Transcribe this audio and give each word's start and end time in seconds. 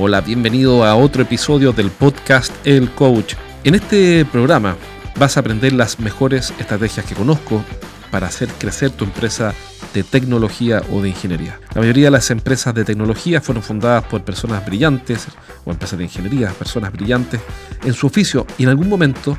Hola, 0.00 0.20
bienvenido 0.20 0.84
a 0.84 0.94
otro 0.94 1.22
episodio 1.22 1.72
del 1.72 1.90
podcast 1.90 2.52
El 2.64 2.90
Coach. 2.92 3.34
En 3.64 3.74
este 3.74 4.24
programa 4.24 4.76
vas 5.18 5.36
a 5.36 5.40
aprender 5.40 5.72
las 5.72 5.98
mejores 5.98 6.54
estrategias 6.58 7.04
que 7.04 7.14
conozco 7.14 7.62
para 8.10 8.28
hacer 8.28 8.48
crecer 8.58 8.90
tu 8.90 9.04
empresa 9.04 9.54
de 9.92 10.04
tecnología 10.04 10.82
o 10.92 11.02
de 11.02 11.08
ingeniería. 11.10 11.60
La 11.74 11.80
mayoría 11.80 12.06
de 12.06 12.10
las 12.12 12.30
empresas 12.30 12.74
de 12.74 12.84
tecnología 12.84 13.40
fueron 13.40 13.62
fundadas 13.62 14.04
por 14.04 14.22
personas 14.22 14.64
brillantes 14.64 15.26
o 15.64 15.72
empresas 15.72 15.98
de 15.98 16.04
ingeniería, 16.04 16.50
personas 16.50 16.92
brillantes 16.92 17.40
en 17.84 17.92
su 17.92 18.06
oficio 18.06 18.46
y 18.56 18.62
en 18.62 18.68
algún 18.68 18.88
momento 18.88 19.36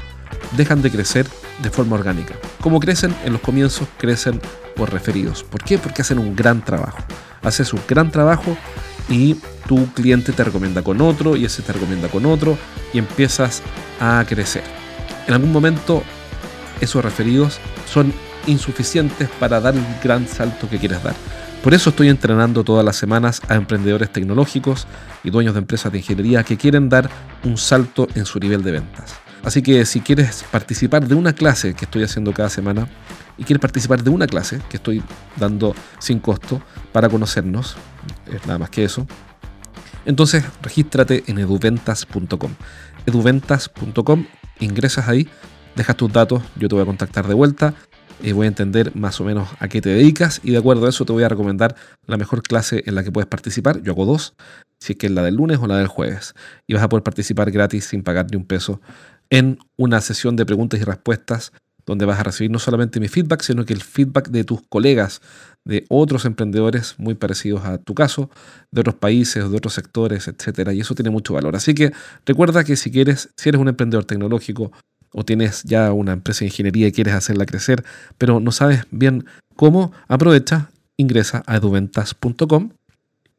dejan 0.58 0.82
de 0.82 0.92
crecer 0.92 1.28
de 1.62 1.70
forma 1.70 1.96
orgánica. 1.96 2.36
Como 2.62 2.80
crecen 2.80 3.16
en 3.26 3.34
los 3.34 3.42
comienzos, 3.42 3.88
crecen 3.98 4.40
por 4.76 4.92
referidos. 4.92 5.44
¿Por 5.44 5.64
qué? 5.64 5.78
Porque 5.78 6.02
hacen 6.02 6.20
un 6.20 6.36
gran 6.36 6.64
trabajo. 6.64 7.00
Haces 7.42 7.74
un 7.74 7.82
gran 7.88 8.12
trabajo 8.12 8.58
y 9.10 9.36
tu 9.68 9.88
cliente 9.94 10.32
te 10.32 10.44
recomienda 10.44 10.82
con 10.82 11.02
otro 11.02 11.36
y 11.36 11.46
ese 11.46 11.62
te 11.62 11.74
recomienda 11.74 12.08
con 12.08 12.26
otro 12.26 12.58
y 12.94 13.00
empiezas 13.00 13.62
a 14.00 14.24
crecer. 14.28 14.64
En 15.28 15.34
algún 15.34 15.52
momento 15.52 16.04
esos 16.82 17.04
referidos 17.04 17.60
son 17.92 18.14
insuficientes 18.48 19.30
para 19.40 19.60
dar 19.60 19.76
el 19.76 19.86
gran 20.04 20.28
salto 20.28 20.70
que 20.70 20.80
quieres 20.80 21.04
dar. 21.04 21.16
Por 21.64 21.74
eso 21.74 21.90
estoy 21.90 22.08
entrenando 22.08 22.64
todas 22.64 22.86
las 22.86 22.96
semanas 22.96 23.42
a 23.50 23.56
emprendedores 23.56 24.12
tecnológicos 24.12 24.88
y 25.24 25.30
dueños 25.30 25.54
de 25.54 25.60
empresas 25.60 25.92
de 25.92 25.98
ingeniería 25.98 26.44
que 26.44 26.58
quieren 26.58 26.88
dar 26.88 27.10
un 27.44 27.58
salto 27.58 28.08
en 28.16 28.26
su 28.26 28.40
nivel 28.40 28.64
de 28.64 28.72
ventas. 28.72 29.16
Así 29.50 29.64
que 29.64 29.84
si 29.88 30.02
quieres 30.02 30.46
participar 30.52 31.08
de 31.08 31.16
una 31.16 31.34
clase 31.34 31.74
que 31.74 31.86
estoy 31.86 32.04
haciendo 32.04 32.34
cada 32.34 32.52
semana 32.52 32.88
y 33.36 33.46
quieres 33.46 33.60
participar 33.60 34.04
de 34.04 34.12
una 34.12 34.28
clase 34.28 34.62
que 34.70 34.78
estoy 34.78 35.02
dando 35.38 35.74
sin 35.98 36.20
costo 36.20 36.62
para 36.92 37.10
conocernos, 37.10 37.76
es 38.32 38.46
nada 38.46 38.60
más 38.60 38.70
que 38.70 38.84
eso, 38.84 39.08
entonces 40.06 40.44
regístrate 40.62 41.24
en 41.26 41.40
eduventas.com. 41.40 42.52
Eduventas.com, 43.08 44.28
ingresas 44.60 45.08
ahí, 45.08 45.28
dejas 45.76 45.98
tus 45.98 46.14
datos, 46.14 46.44
yo 46.56 46.68
te 46.68 46.76
voy 46.76 46.84
a 46.84 46.86
contactar 46.86 47.28
de 47.28 47.34
vuelta, 47.34 47.74
y 48.22 48.32
voy 48.32 48.46
a 48.46 48.50
entender 48.50 48.96
más 48.96 49.20
o 49.22 49.24
menos 49.24 49.50
a 49.60 49.68
qué 49.68 49.82
te 49.82 49.90
dedicas 49.90 50.42
y 50.44 50.52
de 50.52 50.58
acuerdo 50.58 50.86
a 50.86 50.90
eso 50.90 51.06
te 51.06 51.14
voy 51.14 51.24
a 51.24 51.30
recomendar 51.30 51.76
la 52.06 52.18
mejor 52.18 52.44
clase 52.44 52.84
en 52.86 52.96
la 52.96 53.04
que 53.04 53.12
puedes 53.12 53.28
participar. 53.28 53.82
Yo 53.82 53.94
hago 53.94 54.06
dos, 54.06 54.34
si 54.80 54.94
es 54.94 55.00
que 55.00 55.08
es 55.08 55.12
la 55.12 55.24
del 55.24 55.36
lunes 55.36 55.60
o 55.62 55.68
la 55.68 55.78
del 55.78 55.88
jueves. 55.88 56.34
Y 56.68 56.74
vas 56.74 56.84
a 56.84 56.90
poder 56.90 57.04
participar 57.04 57.52
gratis 57.52 57.86
sin 57.86 58.04
pagar 58.04 58.28
ni 58.30 58.38
un 58.38 58.46
peso 58.46 58.82
en 59.30 59.60
una 59.78 60.02
sesión 60.02 60.36
de 60.36 60.46
preguntas 60.46 60.80
y 60.80 60.84
respuestas 60.84 61.52
donde 61.86 62.06
vas 62.06 62.20
a 62.20 62.24
recibir 62.24 62.52
no 62.52 62.60
solamente 62.60 63.00
mi 63.00 63.08
feedback, 63.08 63.42
sino 63.42 63.66
que 63.66 63.74
el 63.74 63.82
feedback 63.82 64.30
de 64.30 64.44
tus 64.44 64.62
colegas, 64.70 65.22
de 65.66 65.86
otros 65.90 66.26
emprendedores 66.26 66.94
muy 67.00 67.16
parecidos 67.16 67.66
a 67.66 67.80
tu 67.80 67.96
caso, 67.96 68.30
de 68.72 68.82
otros 68.82 68.96
países, 68.96 69.50
de 69.50 69.58
otros 69.58 69.74
sectores, 69.74 70.28
etcétera, 70.28 70.72
y 70.72 70.82
eso 70.82 70.94
tiene 70.94 71.10
mucho 71.10 71.34
valor. 71.34 71.56
Así 71.56 71.74
que 71.74 71.92
recuerda 72.28 72.64
que 72.64 72.76
si 72.76 72.92
quieres, 72.92 73.30
si 73.38 73.50
eres 73.50 73.60
un 73.60 73.70
emprendedor 73.70 74.06
tecnológico 74.06 74.72
o 75.12 75.24
tienes 75.24 75.64
ya 75.64 75.92
una 75.92 76.14
empresa 76.14 76.40
de 76.40 76.48
ingeniería 76.48 76.88
y 76.88 76.92
quieres 76.92 77.14
hacerla 77.14 77.46
crecer, 77.46 77.84
pero 78.18 78.40
no 78.40 78.52
sabes 78.52 78.84
bien 78.92 79.26
cómo, 79.56 79.92
aprovecha, 80.08 80.70
ingresa 80.98 81.44
a 81.48 81.58
eduventas.com 81.58 82.72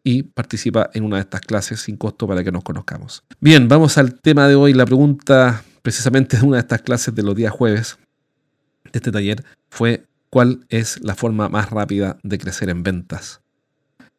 y 0.02 0.22
participa 0.22 0.90
en 0.94 1.04
una 1.04 1.16
de 1.16 1.22
estas 1.22 1.42
clases 1.42 1.80
sin 1.80 1.96
costo 1.96 2.26
para 2.26 2.42
que 2.42 2.52
nos 2.52 2.64
conozcamos. 2.64 3.22
Bien, 3.40 3.68
vamos 3.68 3.98
al 3.98 4.18
tema 4.20 4.48
de 4.48 4.54
hoy. 4.54 4.72
La 4.72 4.86
pregunta 4.86 5.62
precisamente 5.82 6.36
de 6.38 6.44
una 6.44 6.56
de 6.56 6.62
estas 6.62 6.82
clases 6.82 7.14
de 7.14 7.22
los 7.22 7.34
días 7.34 7.52
jueves 7.52 7.98
de 8.84 8.98
este 8.98 9.12
taller 9.12 9.44
fue 9.68 10.06
¿cuál 10.30 10.64
es 10.68 11.00
la 11.02 11.14
forma 11.14 11.48
más 11.48 11.70
rápida 11.70 12.18
de 12.22 12.38
crecer 12.38 12.70
en 12.70 12.82
ventas? 12.82 13.40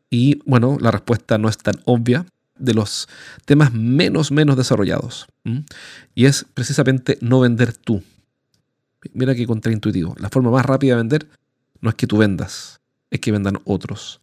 Y 0.10 0.40
bueno, 0.46 0.78
la 0.80 0.92
respuesta 0.92 1.38
no 1.38 1.50
es 1.50 1.58
tan 1.58 1.76
obvia, 1.86 2.26
de 2.62 2.74
los 2.74 3.10
temas 3.46 3.74
menos, 3.74 4.32
menos 4.32 4.58
desarrollados. 4.58 5.28
Y 6.16 6.26
es 6.26 6.46
precisamente 6.54 7.18
no 7.22 7.40
vender 7.40 7.74
tú. 7.74 8.04
Mira 9.14 9.36
qué 9.36 9.48
contraintuitivo. 9.48 10.16
La 10.20 10.30
forma 10.30 10.52
más 10.52 10.66
rápida 10.66 10.94
de 10.94 10.98
vender 10.98 11.28
no 11.82 11.90
es 11.90 11.96
que 11.96 12.08
tú 12.08 12.18
vendas, 12.18 12.80
es 13.10 13.20
que 13.20 13.32
vendan 13.32 13.60
otros. 13.66 14.22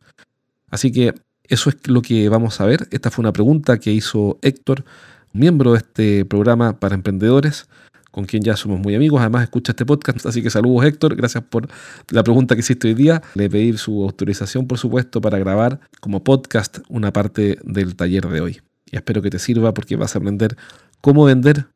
Así 0.70 0.92
que 0.92 1.14
eso 1.44 1.70
es 1.70 1.76
lo 1.88 2.02
que 2.02 2.28
vamos 2.28 2.60
a 2.60 2.66
ver. 2.66 2.88
Esta 2.90 3.10
fue 3.10 3.22
una 3.22 3.32
pregunta 3.32 3.78
que 3.78 3.92
hizo 3.92 4.38
Héctor, 4.42 4.84
miembro 5.32 5.72
de 5.72 5.78
este 5.78 6.24
programa 6.24 6.78
para 6.78 6.94
emprendedores 6.94 7.68
con 8.10 8.24
quien 8.24 8.42
ya 8.42 8.56
somos 8.56 8.80
muy 8.80 8.94
amigos. 8.94 9.20
Además, 9.20 9.44
escucha 9.44 9.72
este 9.72 9.84
podcast. 9.84 10.24
Así 10.26 10.42
que 10.42 10.50
saludos, 10.50 10.86
Héctor. 10.86 11.16
Gracias 11.16 11.44
por 11.44 11.68
la 12.10 12.22
pregunta 12.22 12.54
que 12.54 12.60
hiciste 12.60 12.88
hoy 12.88 12.94
día. 12.94 13.22
Le 13.34 13.48
pedí 13.50 13.76
su 13.76 14.02
autorización, 14.02 14.66
por 14.66 14.78
supuesto, 14.78 15.20
para 15.20 15.38
grabar 15.38 15.80
como 16.00 16.24
podcast 16.24 16.78
una 16.88 17.12
parte 17.12 17.58
del 17.62 17.96
taller 17.96 18.26
de 18.28 18.40
hoy. 18.40 18.62
Y 18.90 18.96
espero 18.96 19.20
que 19.22 19.30
te 19.30 19.38
sirva 19.38 19.74
porque 19.74 19.96
vas 19.96 20.14
a 20.14 20.18
aprender 20.18 20.56
cómo 21.00 21.24
vender 21.24 21.66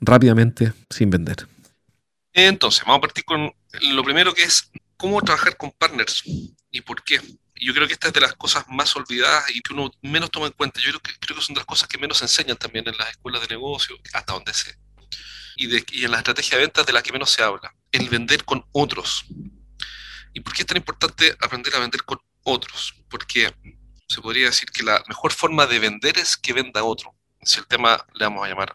rápidamente 0.00 0.72
sin 0.88 1.10
vender. 1.10 1.48
Entonces, 2.32 2.82
vamos 2.84 2.98
a 2.98 3.00
partir 3.02 3.24
con 3.24 3.52
lo 3.92 4.04
primero 4.04 4.32
que 4.32 4.44
es 4.44 4.70
cómo 4.96 5.20
trabajar 5.22 5.56
con 5.56 5.72
partners 5.72 6.22
y 6.24 6.80
por 6.82 7.02
qué. 7.02 7.20
Yo 7.62 7.74
creo 7.74 7.86
que 7.86 7.92
esta 7.92 8.06
es 8.08 8.14
de 8.14 8.20
las 8.20 8.32
cosas 8.34 8.64
más 8.68 8.94
olvidadas 8.96 9.50
y 9.54 9.60
que 9.60 9.74
uno 9.74 9.90
menos 10.00 10.30
toma 10.30 10.46
en 10.46 10.52
cuenta. 10.52 10.80
Yo 10.80 10.90
creo 10.90 11.00
que, 11.00 11.12
creo 11.20 11.36
que 11.36 11.42
son 11.42 11.54
de 11.54 11.58
las 11.58 11.66
cosas 11.66 11.88
que 11.88 11.98
menos 11.98 12.22
enseñan 12.22 12.56
también 12.56 12.88
en 12.88 12.96
las 12.96 13.10
escuelas 13.10 13.42
de 13.42 13.48
negocio, 13.48 13.96
hasta 14.14 14.32
donde 14.32 14.54
sé 14.54 14.78
y, 15.60 16.04
en 16.04 16.10
la 16.10 16.18
estrategia 16.18 16.56
de 16.56 16.64
ventas 16.64 16.86
de 16.86 16.92
la 16.92 17.02
que 17.02 17.12
menos 17.12 17.30
se 17.30 17.42
habla, 17.42 17.74
el 17.92 18.08
vender 18.08 18.44
con 18.44 18.64
otros. 18.72 19.26
¿Y 20.32 20.40
por 20.40 20.54
qué 20.54 20.62
es 20.62 20.66
tan 20.66 20.78
importante 20.78 21.36
aprender 21.40 21.74
a 21.74 21.80
vender 21.80 22.02
con 22.04 22.18
otros? 22.44 22.94
Porque 23.08 23.52
se 24.08 24.20
podría 24.22 24.46
decir 24.46 24.70
que 24.70 24.82
la 24.82 25.02
mejor 25.08 25.32
forma 25.32 25.66
de 25.66 25.78
vender 25.78 26.18
es 26.18 26.36
que 26.36 26.52
venda 26.52 26.82
otro. 26.82 27.14
Si 27.42 27.58
el 27.58 27.66
tema 27.66 28.06
le 28.14 28.24
vamos 28.24 28.44
a 28.44 28.48
llamar 28.48 28.74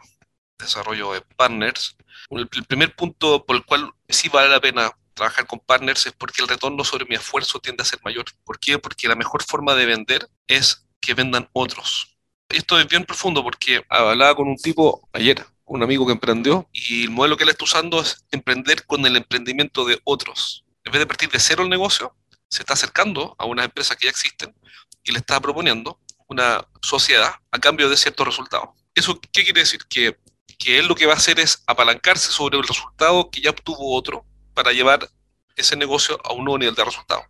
desarrollo 0.59 1.13
de 1.13 1.21
partners, 1.21 1.95
el, 2.29 2.47
primer 2.47 2.95
punto 2.95 3.45
por 3.45 3.55
el 3.55 3.65
cual 3.65 3.91
sí 4.07 4.29
vale 4.29 4.49
la 4.49 4.59
pena 4.59 4.91
trabajar 5.13 5.47
con 5.47 5.59
partners 5.59 6.05
es 6.05 6.13
porque 6.13 6.41
el 6.41 6.47
retorno 6.47 6.83
sobre 6.83 7.05
mi 7.05 7.15
esfuerzo 7.15 7.59
tiende 7.59 7.83
a 7.83 7.85
ser 7.85 7.99
mayor. 8.03 8.25
¿Por 8.43 8.59
qué? 8.59 8.77
Porque 8.77 9.07
la 9.07 9.15
mejor 9.15 9.43
forma 9.43 9.73
de 9.75 9.85
vender 9.85 10.29
es 10.47 10.85
que 10.99 11.13
vendan 11.13 11.49
otros. 11.53 12.17
Esto 12.49 12.79
es 12.79 12.87
bien 12.87 13.05
profundo 13.05 13.41
porque 13.41 13.83
hablaba 13.89 14.35
con 14.35 14.47
un 14.47 14.57
tipo 14.57 15.09
ayer 15.13 15.45
un 15.65 15.83
amigo 15.83 16.05
que 16.05 16.13
emprendió 16.13 16.69
y 16.71 17.03
el 17.03 17.09
modelo 17.09 17.37
que 17.37 17.43
él 17.43 17.49
está 17.49 17.63
usando 17.63 18.01
es 18.01 18.25
emprender 18.31 18.85
con 18.85 19.05
el 19.05 19.15
emprendimiento 19.15 19.85
de 19.85 19.99
otros. 20.03 20.63
En 20.83 20.91
vez 20.91 20.99
de 20.99 21.07
partir 21.07 21.29
de 21.29 21.39
cero 21.39 21.63
el 21.63 21.69
negocio, 21.69 22.15
se 22.47 22.61
está 22.61 22.73
acercando 22.73 23.35
a 23.39 23.45
unas 23.45 23.65
empresas 23.65 23.97
que 23.97 24.05
ya 24.05 24.11
existen 24.11 24.55
y 25.03 25.11
le 25.11 25.19
está 25.19 25.39
proponiendo 25.39 25.99
una 26.27 26.65
sociedad 26.81 27.35
a 27.51 27.59
cambio 27.59 27.89
de 27.89 27.97
ciertos 27.97 28.25
resultados. 28.25 28.69
¿Eso 28.93 29.19
qué 29.19 29.43
quiere 29.43 29.61
decir? 29.61 29.81
Que, 29.89 30.17
que 30.57 30.79
él 30.79 30.87
lo 30.87 30.95
que 30.95 31.05
va 31.05 31.13
a 31.13 31.17
hacer 31.17 31.39
es 31.39 31.63
apalancarse 31.67 32.31
sobre 32.31 32.57
el 32.57 32.63
resultado 32.63 33.29
que 33.29 33.41
ya 33.41 33.49
obtuvo 33.49 33.95
otro 33.95 34.25
para 34.53 34.71
llevar 34.71 35.09
ese 35.55 35.75
negocio 35.75 36.19
a 36.23 36.33
un 36.33 36.45
nuevo 36.45 36.59
nivel 36.59 36.75
de 36.75 36.85
resultado. 36.85 37.23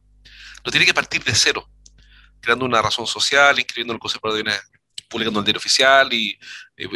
No 0.64 0.72
tiene 0.72 0.86
que 0.86 0.94
partir 0.94 1.24
de 1.24 1.34
cero, 1.36 1.70
creando 2.42 2.66
una 2.66 2.82
razón 2.82 3.08
social, 3.08 3.58
inscribiendo 3.58 3.94
el 3.94 4.00
concepto 4.00 4.34
de 4.34 4.44
publicando 5.10 5.40
el 5.40 5.46
diario 5.46 5.60
oficial 5.60 6.12
y 6.14 6.38
eh, 6.78 6.88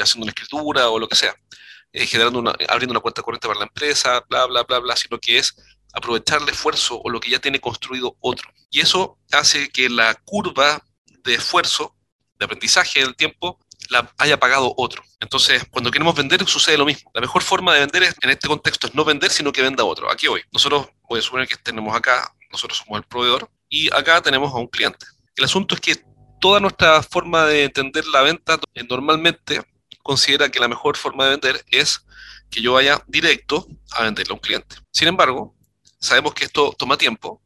haciendo 0.00 0.24
una 0.24 0.30
escritura 0.30 0.88
o 0.88 0.98
lo 0.98 1.08
que 1.08 1.16
sea, 1.16 1.34
eh, 1.92 2.06
generando 2.06 2.38
una, 2.38 2.54
abriendo 2.68 2.92
una 2.92 3.00
cuenta 3.00 3.22
corriente 3.22 3.46
para 3.46 3.60
la 3.60 3.66
empresa, 3.66 4.24
bla, 4.28 4.46
bla, 4.46 4.62
bla, 4.64 4.78
bla, 4.80 4.96
sino 4.96 5.18
que 5.18 5.38
es 5.38 5.54
aprovechar 5.92 6.42
el 6.42 6.48
esfuerzo 6.48 7.00
o 7.02 7.10
lo 7.10 7.20
que 7.20 7.30
ya 7.30 7.38
tiene 7.38 7.60
construido 7.60 8.16
otro. 8.20 8.50
Y 8.70 8.80
eso 8.80 9.18
hace 9.32 9.70
que 9.70 9.88
la 9.88 10.14
curva 10.14 10.82
de 11.24 11.34
esfuerzo, 11.34 11.96
de 12.38 12.44
aprendizaje 12.44 13.00
del 13.00 13.16
tiempo, 13.16 13.58
la 13.88 14.12
haya 14.18 14.38
pagado 14.38 14.74
otro. 14.76 15.02
Entonces, 15.20 15.64
cuando 15.70 15.90
queremos 15.90 16.14
vender, 16.14 16.46
sucede 16.46 16.76
lo 16.76 16.84
mismo. 16.84 17.10
La 17.14 17.20
mejor 17.20 17.42
forma 17.42 17.72
de 17.74 17.80
vender 17.80 18.02
en 18.20 18.30
este 18.30 18.48
contexto 18.48 18.86
es 18.88 18.94
no 18.94 19.04
vender, 19.04 19.30
sino 19.30 19.52
que 19.52 19.62
venda 19.62 19.84
otro. 19.84 20.10
Aquí 20.10 20.26
hoy. 20.26 20.42
Nosotros, 20.52 20.88
voy 21.08 21.20
a 21.20 21.22
suponer 21.22 21.48
que 21.48 21.56
tenemos 21.56 21.94
acá, 21.96 22.32
nosotros 22.50 22.78
somos 22.78 22.98
el 22.98 23.04
proveedor, 23.06 23.50
y 23.68 23.92
acá 23.94 24.20
tenemos 24.20 24.52
a 24.52 24.56
un 24.56 24.66
cliente. 24.66 25.06
El 25.36 25.44
asunto 25.44 25.74
es 25.74 25.80
que 25.80 26.04
toda 26.46 26.60
nuestra 26.60 27.02
forma 27.02 27.44
de 27.44 27.64
entender 27.64 28.06
la 28.06 28.22
venta 28.22 28.56
normalmente 28.88 29.64
considera 30.04 30.48
que 30.48 30.60
la 30.60 30.68
mejor 30.68 30.96
forma 30.96 31.24
de 31.24 31.30
vender 31.30 31.64
es 31.72 32.06
que 32.48 32.62
yo 32.62 32.74
vaya 32.74 33.02
directo 33.08 33.66
a 33.90 34.04
venderle 34.04 34.30
a 34.30 34.34
un 34.34 34.38
cliente. 34.38 34.76
Sin 34.92 35.08
embargo, 35.08 35.56
sabemos 35.98 36.34
que 36.34 36.44
esto 36.44 36.72
toma 36.78 36.96
tiempo, 36.96 37.42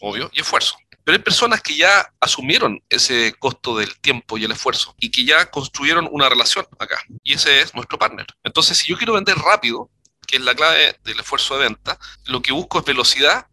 obvio, 0.00 0.30
y 0.34 0.42
esfuerzo. 0.42 0.76
Pero 1.02 1.16
hay 1.16 1.22
personas 1.22 1.62
que 1.62 1.78
ya 1.78 2.12
asumieron 2.20 2.78
ese 2.90 3.34
costo 3.38 3.78
del 3.78 3.98
tiempo 4.00 4.36
y 4.36 4.44
el 4.44 4.52
esfuerzo 4.52 4.94
y 5.00 5.10
que 5.10 5.24
ya 5.24 5.50
construyeron 5.50 6.06
una 6.12 6.28
relación 6.28 6.66
acá. 6.78 7.02
Y 7.22 7.32
ese 7.32 7.62
es 7.62 7.74
nuestro 7.74 7.98
partner. 7.98 8.26
Entonces, 8.44 8.76
si 8.76 8.88
yo 8.88 8.98
quiero 8.98 9.14
vender 9.14 9.38
rápido, 9.38 9.88
que 10.26 10.36
es 10.36 10.42
la 10.42 10.54
clave 10.54 10.98
del 11.04 11.20
esfuerzo 11.20 11.56
de 11.56 11.68
venta, 11.68 11.98
lo 12.26 12.42
que 12.42 12.52
busco 12.52 12.80
es 12.80 12.84
velocidad 12.84 13.46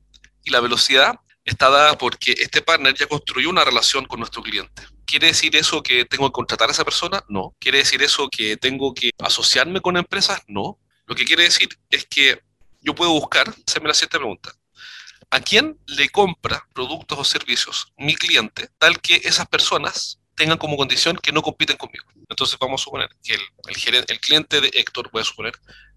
y 0.43 0.49
la 0.49 0.59
velocidad 0.59 1.21
está 1.49 1.69
dada 1.69 1.97
porque 1.97 2.33
este 2.37 2.61
partner 2.61 2.93
ya 2.93 3.07
construyó 3.07 3.49
una 3.49 3.65
relación 3.65 4.05
con 4.05 4.19
nuestro 4.19 4.41
cliente. 4.41 4.83
¿Quiere 5.05 5.27
decir 5.27 5.55
eso 5.55 5.81
que 5.81 6.05
tengo 6.05 6.27
que 6.27 6.33
contratar 6.33 6.69
a 6.69 6.71
esa 6.71 6.85
persona? 6.85 7.23
No. 7.27 7.55
¿Quiere 7.59 7.79
decir 7.79 8.01
eso 8.03 8.29
que 8.29 8.57
tengo 8.57 8.93
que 8.93 9.11
asociarme 9.19 9.81
con 9.81 9.97
empresas? 9.97 10.41
No. 10.47 10.79
Lo 11.05 11.15
que 11.15 11.25
quiere 11.25 11.43
decir 11.43 11.69
es 11.89 12.05
que 12.05 12.41
yo 12.81 12.95
puedo 12.95 13.11
buscar, 13.11 13.53
hacerme 13.67 13.87
la 13.87 13.93
siguiente 13.93 14.19
pregunta. 14.19 14.53
¿A 15.31 15.39
quién 15.41 15.79
le 15.87 16.09
compra 16.09 16.67
productos 16.73 17.19
o 17.19 17.23
servicios 17.23 17.93
mi 17.97 18.15
cliente 18.15 18.69
tal 18.77 18.99
que 18.99 19.21
esas 19.23 19.47
personas 19.47 20.19
tengan 20.35 20.57
como 20.57 20.77
condición 20.77 21.17
que 21.17 21.31
no 21.31 21.41
compiten 21.41 21.77
conmigo? 21.77 22.05
Entonces 22.29 22.57
vamos 22.59 22.81
a 22.81 22.83
suponer 22.83 23.09
que 23.23 23.33
el, 23.33 24.19
cliente 24.19 24.61
de 24.61 24.71
Héctor, 24.73 25.09
voy 25.11 25.21
a 25.21 25.25
suponer, 25.25 25.53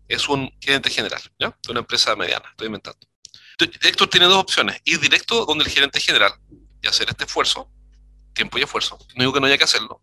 es 0.08 0.28
un 0.28 0.50
gerente 0.60 0.90
general, 0.90 1.22
¿ya? 1.38 1.56
De 1.62 1.70
una 1.70 1.80
empresa 1.80 2.16
mediana, 2.16 2.48
estoy 2.50 2.66
inventando. 2.66 3.11
Héctor 3.58 4.08
tiene 4.08 4.26
dos 4.26 4.38
opciones, 4.38 4.80
ir 4.84 5.00
directo 5.00 5.44
donde 5.46 5.64
el 5.64 5.70
gerente 5.70 6.00
general 6.00 6.32
y 6.82 6.88
hacer 6.88 7.08
este 7.08 7.24
esfuerzo, 7.24 7.68
tiempo 8.32 8.58
y 8.58 8.62
esfuerzo. 8.62 8.98
No 9.14 9.22
digo 9.22 9.32
que 9.32 9.40
no 9.40 9.46
haya 9.46 9.58
que 9.58 9.64
hacerlo, 9.64 10.02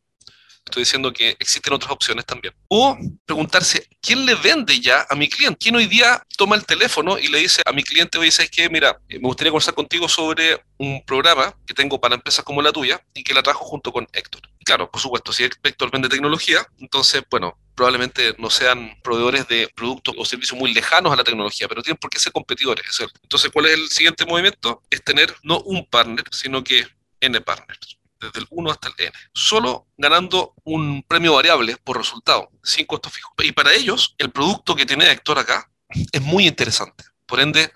Estoy 0.69 0.81
diciendo 0.83 1.11
que 1.11 1.35
existen 1.39 1.73
otras 1.73 1.91
opciones 1.91 2.25
también. 2.25 2.53
O 2.67 2.95
preguntarse, 3.25 3.87
¿quién 4.01 4.23
le 4.25 4.35
vende 4.35 4.79
ya 4.79 5.05
a 5.09 5.15
mi 5.15 5.27
cliente? 5.27 5.57
¿Quién 5.59 5.75
hoy 5.75 5.87
día 5.87 6.23
toma 6.37 6.55
el 6.55 6.65
teléfono 6.65 7.17
y 7.17 7.27
le 7.27 7.39
dice 7.39 7.63
a 7.65 7.71
mi 7.71 7.81
cliente, 7.81 8.19
oye, 8.19 8.29
¿sabes 8.29 8.51
qué? 8.51 8.69
Mira, 8.69 8.99
eh, 9.09 9.17
me 9.17 9.27
gustaría 9.27 9.51
conversar 9.51 9.73
contigo 9.73 10.07
sobre 10.07 10.63
un 10.77 11.03
programa 11.05 11.55
que 11.65 11.73
tengo 11.73 11.99
para 11.99 12.15
empresas 12.15 12.45
como 12.45 12.61
la 12.61 12.71
tuya 12.71 13.03
y 13.15 13.23
que 13.23 13.33
la 13.33 13.41
trajo 13.41 13.65
junto 13.65 13.91
con 13.91 14.07
Héctor. 14.13 14.41
Claro, 14.63 14.91
por 14.91 15.01
supuesto, 15.01 15.33
si 15.33 15.43
Héctor 15.43 15.89
vende 15.89 16.07
tecnología, 16.07 16.63
entonces, 16.77 17.23
bueno, 17.31 17.57
probablemente 17.79 18.35
no 18.37 18.49
sean 18.49 18.99
proveedores 19.01 19.47
de 19.47 19.69
productos 19.73 20.13
o 20.17 20.25
servicios 20.25 20.59
muy 20.59 20.73
lejanos 20.73 21.13
a 21.13 21.15
la 21.15 21.23
tecnología, 21.23 21.65
pero 21.69 21.81
tienen 21.81 21.95
por 21.95 22.09
qué 22.09 22.19
ser 22.19 22.33
competidores. 22.33 22.85
Entonces, 23.23 23.49
¿cuál 23.53 23.67
es 23.67 23.75
el 23.75 23.87
siguiente 23.89 24.25
movimiento? 24.25 24.83
Es 24.89 25.01
tener 25.01 25.33
no 25.43 25.61
un 25.61 25.85
partner, 25.85 26.25
sino 26.29 26.61
que 26.61 26.85
N 27.21 27.39
partners 27.39 27.97
desde 28.19 28.41
el 28.41 28.47
1 28.49 28.69
hasta 28.69 28.89
el 28.89 28.95
n, 28.97 29.13
solo 29.33 29.87
ganando 29.97 30.53
un 30.65 31.03
premio 31.03 31.35
variable 31.35 31.77
por 31.81 31.97
resultado, 31.97 32.49
sin 32.61 32.85
costo 32.85 33.09
fijo. 33.09 33.33
Y 33.41 33.53
para 33.53 33.73
ellos, 33.73 34.13
el 34.17 34.29
producto 34.29 34.75
que 34.75 34.85
tiene 34.85 35.09
Héctor 35.09 35.39
acá 35.39 35.71
es 36.11 36.21
muy 36.21 36.47
interesante. 36.47 37.05
Por 37.25 37.39
ende, 37.39 37.71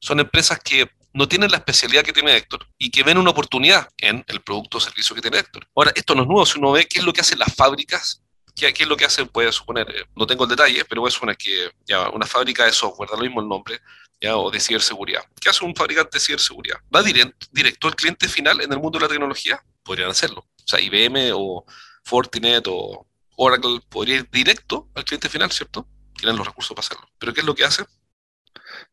son 0.00 0.20
empresas 0.20 0.58
que 0.58 0.88
no 1.12 1.28
tienen 1.28 1.50
la 1.50 1.58
especialidad 1.58 2.02
que 2.02 2.14
tiene 2.14 2.34
Héctor 2.34 2.66
y 2.78 2.90
que 2.90 3.02
ven 3.02 3.18
una 3.18 3.32
oportunidad 3.32 3.90
en 3.98 4.24
el 4.26 4.40
producto 4.40 4.78
o 4.78 4.80
servicio 4.80 5.14
que 5.14 5.20
tiene 5.20 5.36
Héctor. 5.36 5.68
Ahora, 5.76 5.92
esto 5.94 6.14
no 6.14 6.22
es 6.22 6.28
nuevo, 6.28 6.46
si 6.46 6.58
uno 6.58 6.72
ve 6.72 6.86
qué 6.86 7.00
es 7.00 7.04
lo 7.04 7.12
que 7.12 7.20
hacen 7.20 7.38
las 7.38 7.54
fábricas, 7.54 8.23
qué, 8.54 8.72
es 8.78 8.88
lo 8.88 8.96
que 8.96 9.04
hacen, 9.04 9.28
puede 9.28 9.50
suponer, 9.52 9.88
eh, 9.90 10.04
no 10.16 10.26
tengo 10.26 10.44
el 10.44 10.50
detalle, 10.50 10.84
pero 10.84 11.02
puede 11.02 11.12
suponer 11.12 11.36
que 11.36 11.70
ya 11.86 12.08
una 12.10 12.26
fábrica 12.26 12.64
de 12.64 12.72
software, 12.72 13.10
da 13.10 13.16
lo 13.16 13.22
mismo 13.22 13.40
el 13.40 13.48
nombre, 13.48 13.80
ya, 14.20 14.36
o 14.36 14.50
de 14.50 14.60
ciberseguridad. 14.60 15.22
¿Qué 15.40 15.50
hace 15.50 15.64
un 15.64 15.74
fabricante 15.74 16.18
de 16.18 16.20
ciberseguridad? 16.20 16.78
¿Va 16.94 17.02
directo, 17.02 17.46
directo 17.50 17.88
al 17.88 17.96
cliente 17.96 18.28
final 18.28 18.60
en 18.60 18.72
el 18.72 18.78
mundo 18.78 18.98
de 18.98 19.04
la 19.04 19.08
tecnología? 19.08 19.62
podrían 19.84 20.10
hacerlo. 20.10 20.40
O 20.40 20.66
sea, 20.66 20.80
IBM 20.80 21.32
o 21.34 21.64
Fortinet 22.02 22.66
o 22.68 23.06
Oracle 23.36 23.80
podría 23.88 24.16
ir 24.16 24.30
directo 24.30 24.88
al 24.94 25.04
cliente 25.04 25.28
final, 25.28 25.52
¿cierto? 25.52 25.86
Tienen 26.16 26.36
los 26.36 26.46
recursos 26.46 26.74
para 26.74 26.86
hacerlo. 26.86 27.08
Pero 27.18 27.32
¿qué 27.32 27.40
es 27.40 27.46
lo 27.46 27.54
que 27.54 27.64
hace? 27.64 27.84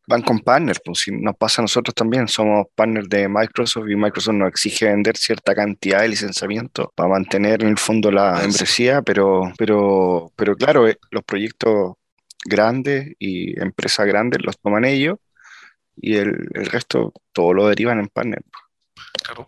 Van 0.06 0.22
con 0.22 0.40
partners, 0.40 0.80
pues 0.84 1.00
si 1.00 1.10
nos 1.10 1.36
pasa 1.36 1.62
a 1.62 1.64
nosotros 1.64 1.94
también, 1.94 2.28
somos 2.28 2.66
partners 2.74 3.08
de 3.08 3.28
Microsoft 3.28 3.88
y 3.88 3.96
Microsoft 3.96 4.34
nos 4.34 4.48
exige 4.48 4.86
vender 4.86 5.16
cierta 5.16 5.54
cantidad 5.54 6.00
de 6.00 6.08
licenciamiento 6.08 6.92
para 6.94 7.08
mantener 7.08 7.62
en 7.62 7.68
el 7.68 7.78
fondo 7.78 8.10
la 8.10 8.32
membresía, 8.32 9.02
pero, 9.02 9.52
pero, 9.56 10.32
pero 10.36 10.56
claro, 10.56 10.88
eh, 10.88 10.98
los 11.10 11.24
proyectos 11.24 11.94
grandes 12.44 13.14
y 13.18 13.60
empresas 13.60 14.06
grandes 14.06 14.42
los 14.42 14.58
toman 14.58 14.84
ellos 14.84 15.18
y 15.96 16.16
el, 16.16 16.48
el 16.54 16.66
resto 16.66 17.12
todo 17.32 17.54
lo 17.54 17.68
derivan 17.68 18.00
en 18.00 18.08
partners. 18.08 18.44
Claro 19.22 19.46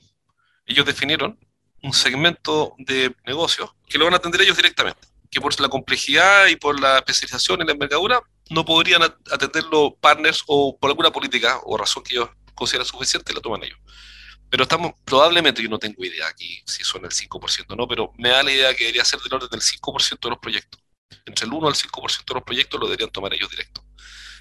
ellos 0.66 0.86
definieron 0.86 1.38
un 1.82 1.92
segmento 1.92 2.74
de 2.78 3.14
negocio 3.26 3.74
que 3.88 3.98
lo 3.98 4.06
van 4.06 4.14
a 4.14 4.16
atender 4.16 4.40
ellos 4.40 4.56
directamente, 4.56 5.06
que 5.30 5.40
por 5.40 5.58
la 5.60 5.68
complejidad 5.68 6.46
y 6.46 6.56
por 6.56 6.80
la 6.80 6.98
especialización 6.98 7.60
en 7.60 7.66
la 7.66 7.72
envergadura 7.74 8.20
no 8.50 8.64
podrían 8.64 9.02
atenderlo 9.02 9.96
partners 10.00 10.42
o 10.46 10.78
por 10.78 10.90
alguna 10.90 11.10
política 11.10 11.60
o 11.64 11.76
razón 11.76 12.02
que 12.02 12.14
ellos 12.14 12.30
consideran 12.54 12.86
suficiente, 12.86 13.32
la 13.32 13.40
toman 13.40 13.64
ellos. 13.64 13.78
Pero 14.50 14.64
estamos, 14.64 14.92
probablemente, 15.04 15.62
yo 15.62 15.68
no 15.68 15.78
tengo 15.78 16.04
idea 16.04 16.28
aquí 16.28 16.62
si 16.66 16.84
son 16.84 17.04
el 17.04 17.10
5% 17.10 17.66
o 17.68 17.76
no, 17.76 17.88
pero 17.88 18.12
me 18.18 18.28
da 18.28 18.42
la 18.42 18.52
idea 18.52 18.74
que 18.74 18.84
debería 18.84 19.04
ser 19.04 19.20
del 19.20 19.34
orden 19.34 19.48
del 19.50 19.60
5% 19.60 20.20
de 20.20 20.30
los 20.30 20.38
proyectos. 20.38 20.80
Entre 21.24 21.46
el 21.46 21.52
1 21.52 21.66
al 21.66 21.74
5% 21.74 22.24
de 22.24 22.34
los 22.34 22.42
proyectos 22.42 22.78
lo 22.78 22.86
deberían 22.86 23.10
tomar 23.10 23.34
ellos 23.34 23.50
directo. 23.50 23.84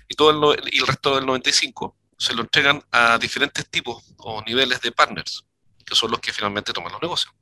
Y, 0.08 0.16
todo 0.16 0.56
el, 0.56 0.74
y 0.74 0.80
el 0.80 0.88
resto 0.88 1.16
del 1.16 1.26
95% 1.26 1.96
se 2.18 2.34
lo 2.34 2.42
entregan 2.42 2.84
a 2.92 3.18
diferentes 3.18 3.68
tipos 3.70 4.04
o 4.18 4.42
niveles 4.44 4.80
de 4.82 4.92
partners 4.92 5.46
que 5.84 5.96
son 5.96 6.12
los 6.12 6.20
que 6.20 6.32
finalmente 6.32 6.74
toman 6.74 6.92
los 6.92 7.02
negocios. 7.02 7.34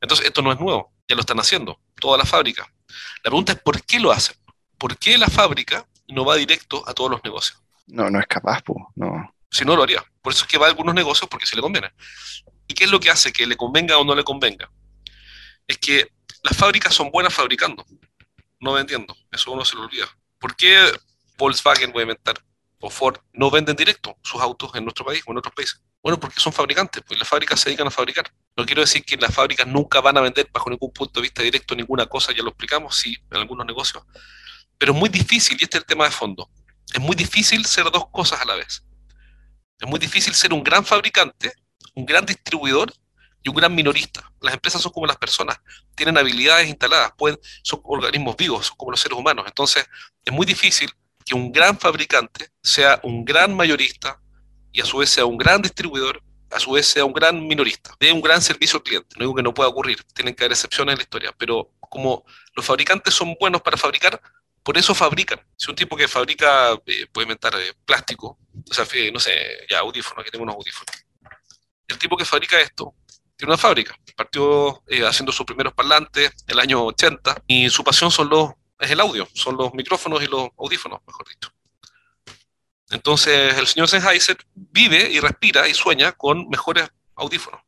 Entonces, 0.00 0.26
esto 0.26 0.42
no 0.42 0.52
es 0.52 0.58
nuevo, 0.58 0.92
ya 1.08 1.14
lo 1.14 1.20
están 1.20 1.38
haciendo, 1.38 1.80
todas 2.00 2.18
las 2.18 2.28
fábricas. 2.28 2.66
La 3.22 3.30
pregunta 3.30 3.52
es, 3.52 3.60
¿por 3.60 3.82
qué 3.84 4.00
lo 4.00 4.10
hacen? 4.10 4.36
¿Por 4.82 4.98
qué 4.98 5.16
la 5.16 5.28
fábrica 5.28 5.86
no 6.08 6.24
va 6.24 6.34
directo 6.34 6.82
a 6.88 6.92
todos 6.92 7.08
los 7.08 7.22
negocios? 7.22 7.62
No, 7.86 8.10
no 8.10 8.18
es 8.18 8.26
capaz, 8.26 8.62
pues, 8.64 8.78
no. 8.96 9.32
Si 9.48 9.64
no, 9.64 9.76
lo 9.76 9.84
haría. 9.84 10.04
Por 10.20 10.32
eso 10.32 10.42
es 10.42 10.50
que 10.50 10.58
va 10.58 10.66
a 10.66 10.70
algunos 10.70 10.92
negocios 10.92 11.30
porque 11.30 11.46
se 11.46 11.54
le 11.54 11.62
conviene. 11.62 11.92
¿Y 12.66 12.74
qué 12.74 12.82
es 12.82 12.90
lo 12.90 12.98
que 12.98 13.08
hace 13.08 13.32
que 13.32 13.46
le 13.46 13.56
convenga 13.56 13.96
o 13.98 14.04
no 14.04 14.16
le 14.16 14.24
convenga? 14.24 14.68
Es 15.68 15.78
que 15.78 16.08
las 16.42 16.56
fábricas 16.56 16.92
son 16.92 17.12
buenas 17.12 17.32
fabricando, 17.32 17.86
no 18.58 18.72
vendiendo. 18.72 19.16
Eso 19.30 19.52
uno 19.52 19.64
se 19.64 19.76
lo 19.76 19.82
olvida. 19.82 20.06
¿Por 20.40 20.56
qué 20.56 20.92
Volkswagen, 21.38 21.92
voy 21.92 22.00
a 22.00 22.02
inventar, 22.02 22.42
o 22.80 22.90
Ford, 22.90 23.18
no 23.34 23.52
venden 23.52 23.76
directo 23.76 24.18
sus 24.20 24.40
autos 24.40 24.72
en 24.74 24.82
nuestro 24.82 25.04
país 25.04 25.22
o 25.24 25.30
en 25.30 25.38
otros 25.38 25.54
países? 25.54 25.80
Bueno, 26.02 26.18
porque 26.18 26.40
son 26.40 26.52
fabricantes, 26.52 27.04
pues 27.06 27.20
las 27.20 27.28
fábricas 27.28 27.60
se 27.60 27.68
dedican 27.68 27.86
a 27.86 27.92
fabricar. 27.92 28.32
No 28.56 28.66
quiero 28.66 28.80
decir 28.80 29.04
que 29.04 29.16
las 29.16 29.32
fábricas 29.32 29.68
nunca 29.68 30.00
van 30.00 30.18
a 30.18 30.22
vender 30.22 30.48
bajo 30.52 30.68
ningún 30.70 30.92
punto 30.92 31.20
de 31.20 31.22
vista 31.22 31.40
directo 31.40 31.76
ninguna 31.76 32.06
cosa, 32.06 32.32
ya 32.32 32.42
lo 32.42 32.48
explicamos, 32.48 32.96
sí, 32.96 33.16
en 33.30 33.36
algunos 33.36 33.64
negocios. 33.64 34.02
Pero 34.82 34.94
es 34.94 34.98
muy 34.98 35.10
difícil, 35.10 35.56
y 35.60 35.62
este 35.62 35.76
es 35.76 35.82
el 35.82 35.86
tema 35.86 36.06
de 36.06 36.10
fondo, 36.10 36.50
es 36.92 36.98
muy 36.98 37.14
difícil 37.14 37.64
ser 37.66 37.88
dos 37.92 38.08
cosas 38.10 38.40
a 38.40 38.44
la 38.44 38.56
vez. 38.56 38.82
Es 39.78 39.88
muy 39.88 40.00
difícil 40.00 40.34
ser 40.34 40.52
un 40.52 40.64
gran 40.64 40.84
fabricante, 40.84 41.52
un 41.94 42.04
gran 42.04 42.26
distribuidor 42.26 42.92
y 43.44 43.48
un 43.48 43.54
gran 43.54 43.72
minorista. 43.72 44.28
Las 44.40 44.54
empresas 44.54 44.82
son 44.82 44.90
como 44.90 45.06
las 45.06 45.18
personas, 45.18 45.60
tienen 45.94 46.18
habilidades 46.18 46.68
instaladas, 46.68 47.12
pueden, 47.16 47.38
son 47.62 47.80
organismos 47.84 48.36
vivos, 48.36 48.66
son 48.66 48.76
como 48.76 48.90
los 48.90 48.98
seres 48.98 49.16
humanos. 49.16 49.44
Entonces, 49.46 49.86
es 50.24 50.32
muy 50.32 50.44
difícil 50.44 50.90
que 51.24 51.36
un 51.36 51.52
gran 51.52 51.78
fabricante 51.78 52.48
sea 52.60 52.98
un 53.04 53.24
gran 53.24 53.54
mayorista, 53.54 54.20
y 54.72 54.80
a 54.80 54.84
su 54.84 54.96
vez 54.96 55.10
sea 55.10 55.26
un 55.26 55.38
gran 55.38 55.62
distribuidor, 55.62 56.20
a 56.50 56.58
su 56.58 56.72
vez 56.72 56.88
sea 56.88 57.04
un 57.04 57.12
gran 57.12 57.46
minorista, 57.46 57.94
de 58.00 58.10
un 58.10 58.20
gran 58.20 58.42
servicio 58.42 58.78
al 58.78 58.82
cliente. 58.82 59.14
No 59.16 59.26
digo 59.26 59.34
que 59.36 59.44
no 59.44 59.54
pueda 59.54 59.68
ocurrir, 59.68 60.02
tienen 60.12 60.34
que 60.34 60.42
haber 60.42 60.54
excepciones 60.54 60.94
en 60.94 60.98
la 60.98 61.02
historia, 61.04 61.32
pero 61.38 61.70
como 61.78 62.24
los 62.56 62.66
fabricantes 62.66 63.14
son 63.14 63.36
buenos 63.38 63.62
para 63.62 63.76
fabricar, 63.76 64.20
por 64.62 64.78
eso 64.78 64.94
fabrican. 64.94 65.40
Si 65.56 65.70
un 65.70 65.76
tipo 65.76 65.96
que 65.96 66.08
fabrica, 66.08 66.72
eh, 66.86 67.06
puede 67.12 67.24
inventar 67.24 67.54
eh, 67.56 67.74
plástico, 67.84 68.38
o 68.70 68.74
sea, 68.74 68.86
no 69.12 69.18
sé, 69.18 69.66
ya 69.68 69.80
audífonos, 69.80 70.22
aquí 70.22 70.30
tengo 70.30 70.44
unos 70.44 70.56
audífonos. 70.56 70.94
El 71.88 71.98
tipo 71.98 72.16
que 72.16 72.24
fabrica 72.24 72.60
esto 72.60 72.94
tiene 73.36 73.52
una 73.52 73.58
fábrica, 73.58 73.96
partió 74.16 74.82
eh, 74.86 75.04
haciendo 75.04 75.32
sus 75.32 75.44
primeros 75.44 75.74
parlantes 75.74 76.32
el 76.46 76.60
año 76.60 76.84
80 76.84 77.42
y 77.46 77.68
su 77.70 77.82
pasión 77.82 78.10
son 78.10 78.28
los, 78.28 78.50
es 78.78 78.90
el 78.90 79.00
audio, 79.00 79.28
son 79.34 79.56
los 79.56 79.74
micrófonos 79.74 80.22
y 80.22 80.26
los 80.26 80.48
audífonos, 80.56 81.00
mejor 81.06 81.28
dicho. 81.28 81.50
Entonces 82.90 83.56
el 83.58 83.66
señor 83.66 83.88
Sennheiser 83.88 84.36
vive 84.54 85.10
y 85.10 85.18
respira 85.18 85.66
y 85.66 85.74
sueña 85.74 86.12
con 86.12 86.48
mejores 86.48 86.88
audífonos. 87.16 87.60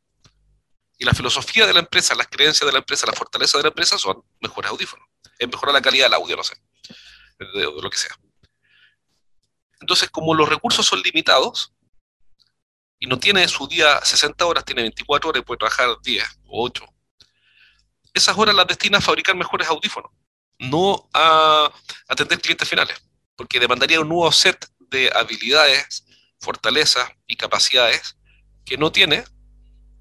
Y 0.97 1.03
la 1.03 1.13
filosofía 1.13 1.67
de 1.67 1.73
la 1.73 1.81
empresa, 1.81 2.15
las 2.15 2.27
creencias 2.27 2.65
de 2.65 2.71
la 2.71 2.79
empresa, 2.79 3.05
la 3.05 3.13
fortaleza 3.13 3.57
de 3.57 3.63
la 3.63 3.69
empresa 3.69 3.97
son 3.97 4.23
mejores 4.39 4.71
audífonos. 4.71 5.05
Es 5.37 5.47
mejorar 5.47 5.73
la 5.73 5.81
calidad 5.81 6.05
del 6.05 6.13
audio, 6.13 6.37
no 6.37 6.43
sé, 6.43 6.55
de, 7.39 7.63
lo 7.63 7.89
que 7.89 7.97
sea. 7.97 8.17
Entonces, 9.81 10.09
como 10.09 10.33
los 10.33 10.49
recursos 10.49 10.85
son 10.85 11.01
limitados, 11.01 11.73
y 12.99 13.07
no 13.07 13.19
tiene 13.19 13.47
su 13.47 13.67
día 13.67 13.99
60 14.03 14.45
horas, 14.45 14.65
tiene 14.65 14.81
24 14.83 15.29
horas 15.29 15.41
y 15.41 15.45
puede 15.45 15.59
trabajar 15.59 15.89
10 16.01 16.23
o 16.47 16.65
8, 16.65 16.85
esas 18.13 18.37
horas 18.37 18.55
las 18.55 18.67
destina 18.67 18.99
a 18.99 19.01
fabricar 19.01 19.35
mejores 19.35 19.67
audífonos, 19.67 20.11
no 20.57 21.09
a 21.13 21.71
atender 22.07 22.39
clientes 22.39 22.67
finales, 22.67 22.97
porque 23.35 23.59
demandaría 23.59 23.99
un 23.99 24.07
nuevo 24.07 24.31
set 24.31 24.69
de 24.79 25.11
habilidades, 25.13 26.05
fortalezas 26.39 27.09
y 27.27 27.35
capacidades 27.35 28.17
que 28.63 28.77
no 28.77 28.91
tiene 28.91 29.25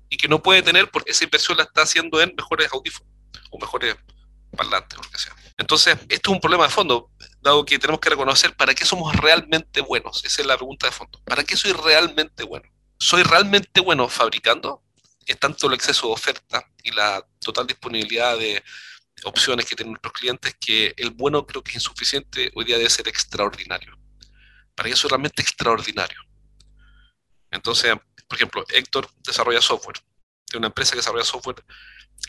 y 0.08 0.16
que 0.16 0.28
no 0.28 0.42
puede 0.42 0.62
tener 0.62 0.90
porque 0.90 1.10
esa 1.10 1.24
inversión 1.24 1.56
la 1.56 1.64
está 1.64 1.82
haciendo 1.82 2.20
en 2.20 2.34
mejores 2.36 2.72
audífonos 2.72 3.12
o 3.50 3.58
mejores 3.58 3.96
parlantes 4.56 4.98
o 4.98 5.02
lo 5.02 5.10
que 5.10 5.18
sea. 5.18 5.34
Entonces, 5.56 5.96
esto 6.08 6.30
es 6.30 6.34
un 6.34 6.40
problema 6.40 6.64
de 6.64 6.70
fondo, 6.70 7.10
dado 7.40 7.64
que 7.64 7.78
tenemos 7.78 8.00
que 8.00 8.10
reconocer 8.10 8.56
para 8.56 8.74
qué 8.74 8.84
somos 8.84 9.14
realmente 9.16 9.80
buenos. 9.80 10.24
Esa 10.24 10.42
es 10.42 10.48
la 10.48 10.56
pregunta 10.56 10.86
de 10.86 10.92
fondo. 10.92 11.20
¿Para 11.24 11.44
qué 11.44 11.56
soy 11.56 11.72
realmente 11.72 12.42
bueno? 12.42 12.68
¿Soy 12.98 13.22
realmente 13.22 13.80
bueno 13.80 14.08
fabricando? 14.08 14.82
Es 15.26 15.38
tanto 15.38 15.68
el 15.68 15.74
exceso 15.74 16.08
de 16.08 16.12
oferta 16.12 16.68
y 16.82 16.90
la 16.90 17.24
total 17.40 17.66
disponibilidad 17.66 18.36
de 18.36 18.62
opciones 19.24 19.64
que 19.64 19.76
tienen 19.76 19.92
nuestros 19.92 20.12
clientes 20.12 20.54
que 20.60 20.92
el 20.96 21.10
bueno 21.10 21.46
creo 21.46 21.62
que 21.62 21.70
es 21.70 21.76
insuficiente, 21.76 22.50
hoy 22.54 22.64
día 22.64 22.76
debe 22.76 22.90
ser 22.90 23.08
extraordinario 23.08 23.96
para 24.74 24.88
que 24.88 24.94
es 24.94 25.02
realmente 25.04 25.40
extraordinario. 25.40 26.20
Entonces, 27.50 27.94
por 28.26 28.36
ejemplo, 28.36 28.64
Héctor 28.68 29.08
desarrolla 29.24 29.60
software, 29.60 29.96
de 30.50 30.58
una 30.58 30.66
empresa 30.68 30.92
que 30.92 30.98
desarrolla 30.98 31.24
software. 31.24 31.64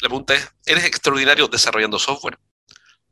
La 0.01 0.09
pregunta 0.09 0.35
es, 0.35 0.53
¿eres 0.65 0.85
extraordinario 0.85 1.47
desarrollando 1.47 1.97
software 1.97 2.37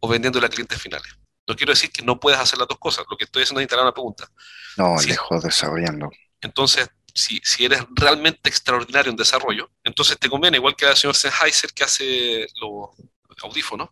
o 0.03 0.07
vendiéndole 0.07 0.47
a 0.47 0.49
clientes 0.49 0.81
finales? 0.81 1.09
No 1.47 1.55
quiero 1.55 1.71
decir 1.71 1.91
que 1.91 2.03
no 2.03 2.19
puedas 2.19 2.41
hacer 2.41 2.59
las 2.59 2.67
dos 2.67 2.77
cosas, 2.77 3.05
lo 3.09 3.15
que 3.15 3.23
estoy 3.23 3.43
haciendo 3.43 3.61
es 3.61 3.63
instalar 3.63 3.85
una 3.85 3.93
pregunta. 3.93 4.29
No, 4.75 4.95
lejos 5.01 5.41
desarrollando. 5.41 6.09
Entonces, 6.41 6.89
si, 7.13 7.39
si, 7.43 7.63
eres 7.63 7.85
realmente 7.91 8.49
extraordinario 8.49 9.11
en 9.11 9.15
desarrollo, 9.15 9.71
entonces 9.83 10.17
te 10.19 10.29
conviene, 10.29 10.57
igual 10.57 10.75
que 10.75 10.85
el 10.85 10.97
señor 10.97 11.15
Sennheiser 11.15 11.71
que 11.73 11.83
hace 11.85 12.47
los 12.59 12.89
audífonos, 13.43 13.89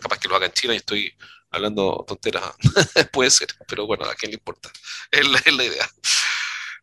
capaz 0.00 0.18
que 0.18 0.28
lo 0.28 0.36
haga 0.36 0.46
en 0.46 0.52
China 0.52 0.74
y 0.74 0.78
estoy 0.78 1.16
hablando 1.50 2.04
tonteras, 2.06 2.52
puede 3.12 3.30
ser, 3.30 3.48
pero 3.66 3.86
bueno, 3.86 4.04
a 4.04 4.14
quién 4.14 4.32
le 4.32 4.36
importa, 4.36 4.70
es 5.10 5.26
la, 5.26 5.38
es 5.38 5.54
la 5.54 5.64
idea. 5.64 5.88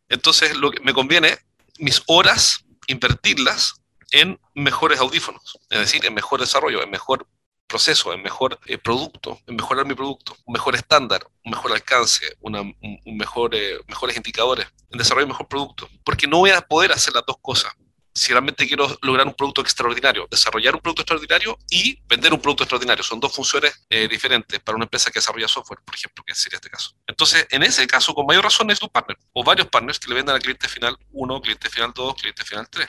Entonces, 0.08 0.56
lo 0.56 0.72
que 0.72 0.80
me 0.80 0.92
conviene, 0.92 1.38
mis 1.78 2.02
horas, 2.06 2.64
invertirlas 2.88 3.74
en 4.10 4.40
mejores 4.54 4.98
audífonos, 4.98 5.58
es 5.70 5.78
decir, 5.78 6.04
en 6.04 6.14
mejor 6.14 6.40
desarrollo, 6.40 6.82
en 6.82 6.90
mejor 6.90 7.28
proceso, 7.74 8.12
en 8.12 8.22
mejor 8.22 8.56
eh, 8.66 8.78
producto, 8.78 9.40
en 9.48 9.56
mejorar 9.56 9.84
mi 9.84 9.94
producto, 9.94 10.36
un 10.44 10.52
mejor 10.52 10.76
estándar, 10.76 11.26
un 11.44 11.50
mejor 11.50 11.72
alcance, 11.72 12.24
un, 12.40 12.76
mejor, 13.04 13.52
eh, 13.52 13.80
mejores 13.88 14.16
indicadores, 14.16 14.68
en 14.92 14.98
desarrollar 14.98 15.26
mejor 15.26 15.48
producto. 15.48 15.88
Porque 16.04 16.28
no 16.28 16.38
voy 16.38 16.50
a 16.50 16.60
poder 16.60 16.92
hacer 16.92 17.12
las 17.14 17.26
dos 17.26 17.36
cosas. 17.42 17.72
Si 18.14 18.30
realmente 18.30 18.68
quiero 18.68 18.86
lograr 19.02 19.26
un 19.26 19.34
producto 19.34 19.60
extraordinario, 19.60 20.28
desarrollar 20.30 20.76
un 20.76 20.82
producto 20.82 21.02
extraordinario 21.02 21.58
y 21.68 21.98
vender 22.06 22.32
un 22.32 22.40
producto 22.40 22.62
extraordinario. 22.62 23.02
Son 23.02 23.18
dos 23.18 23.34
funciones 23.34 23.84
eh, 23.90 24.06
diferentes 24.06 24.60
para 24.60 24.76
una 24.76 24.84
empresa 24.84 25.10
que 25.10 25.18
desarrolla 25.18 25.48
software, 25.48 25.80
por 25.84 25.96
ejemplo, 25.96 26.22
que 26.24 26.32
sería 26.32 26.58
este 26.58 26.70
caso. 26.70 26.90
Entonces, 27.08 27.44
en 27.50 27.64
ese 27.64 27.88
caso, 27.88 28.14
con 28.14 28.24
mayor 28.24 28.44
razón 28.44 28.70
es 28.70 28.80
un 28.82 28.88
partner 28.88 29.18
o 29.32 29.42
varios 29.42 29.66
partners 29.66 29.98
que 29.98 30.10
le 30.10 30.14
vendan 30.14 30.36
al 30.36 30.42
cliente 30.42 30.68
final 30.68 30.96
1, 31.10 31.40
cliente 31.40 31.68
final 31.68 31.92
2, 31.92 32.14
cliente 32.14 32.44
final 32.44 32.68
3. 32.70 32.88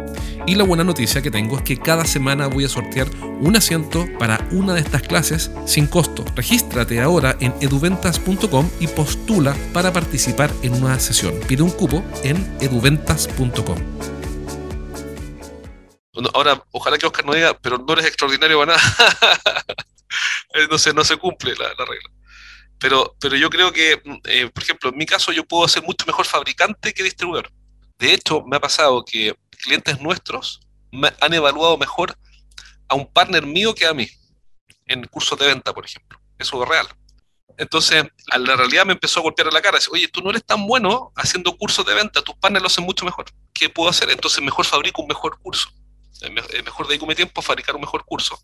Y 0.47 0.55
la 0.55 0.63
buena 0.63 0.83
noticia 0.83 1.21
que 1.21 1.29
tengo 1.29 1.57
es 1.57 1.63
que 1.63 1.77
cada 1.77 2.03
semana 2.03 2.47
voy 2.47 2.65
a 2.65 2.69
sortear 2.69 3.07
un 3.39 3.55
asiento 3.55 4.07
para 4.17 4.47
una 4.51 4.73
de 4.73 4.81
estas 4.81 5.03
clases 5.03 5.51
sin 5.65 5.85
costo. 5.85 6.25
Regístrate 6.35 6.99
ahora 6.99 7.37
en 7.39 7.53
eduventas.com 7.61 8.69
y 8.79 8.87
postula 8.87 9.55
para 9.71 9.93
participar 9.93 10.51
en 10.63 10.73
una 10.73 10.99
sesión. 10.99 11.39
Pide 11.47 11.61
un 11.61 11.69
cupo 11.69 12.03
en 12.23 12.57
eduventas.com. 12.59 13.77
Ahora, 16.33 16.63
ojalá 16.71 16.97
que 16.97 17.05
Oscar 17.05 17.25
no 17.25 17.33
diga, 17.33 17.57
pero 17.59 17.77
no 17.77 17.93
eres 17.93 18.05
extraordinario 18.05 18.59
para 18.59 18.75
nada. 18.75 19.65
no, 20.69 20.77
se, 20.77 20.93
no 20.93 21.03
se 21.03 21.17
cumple 21.17 21.53
la, 21.55 21.69
regla. 21.85 22.09
Pero, 22.79 23.15
pero 23.19 23.35
yo 23.35 23.49
creo 23.49 23.71
que, 23.71 24.01
eh, 24.25 24.49
por 24.51 24.63
ejemplo, 24.63 24.89
en 24.89 24.97
mi 24.97 25.05
caso 25.05 25.31
yo 25.31 25.45
puedo 25.45 25.67
ser 25.67 25.83
mucho 25.83 26.05
mejor 26.05 26.25
fabricante 26.25 26.93
que 26.93 27.03
distribuidor. 27.03 27.51
De 28.01 28.15
hecho, 28.15 28.41
me 28.41 28.57
ha 28.57 28.59
pasado 28.59 29.05
que 29.05 29.35
clientes 29.61 30.01
nuestros 30.01 30.59
han 31.21 31.33
evaluado 31.35 31.77
mejor 31.77 32.17
a 32.87 32.95
un 32.95 33.05
partner 33.05 33.45
mío 33.45 33.75
que 33.75 33.85
a 33.85 33.93
mí 33.93 34.09
en 34.87 35.03
cursos 35.05 35.37
de 35.37 35.45
venta, 35.45 35.71
por 35.71 35.85
ejemplo. 35.85 36.19
Eso 36.39 36.63
es 36.63 36.67
real. 36.67 36.87
Entonces, 37.59 38.03
a 38.31 38.39
la 38.39 38.55
realidad 38.55 38.87
me 38.87 38.93
empezó 38.93 39.19
a 39.19 39.23
golpear 39.23 39.49
en 39.49 39.53
la 39.53 39.61
cara. 39.61 39.77
Oye, 39.91 40.07
tú 40.07 40.23
no 40.23 40.31
eres 40.31 40.43
tan 40.43 40.65
bueno 40.65 41.13
haciendo 41.15 41.55
cursos 41.55 41.85
de 41.85 41.93
venta, 41.93 42.23
tus 42.23 42.33
partners 42.37 42.63
lo 42.63 42.67
hacen 42.67 42.85
mucho 42.85 43.05
mejor. 43.05 43.25
¿Qué 43.53 43.69
puedo 43.69 43.87
hacer? 43.87 44.09
Entonces, 44.09 44.43
mejor 44.43 44.65
fabrico 44.65 45.03
un 45.03 45.07
mejor 45.07 45.37
curso. 45.37 45.69
Mejor 46.31 46.87
dedico 46.87 47.05
mi 47.05 47.13
tiempo 47.13 47.41
a 47.41 47.43
fabricar 47.43 47.75
un 47.75 47.81
mejor 47.81 48.03
curso. 48.03 48.35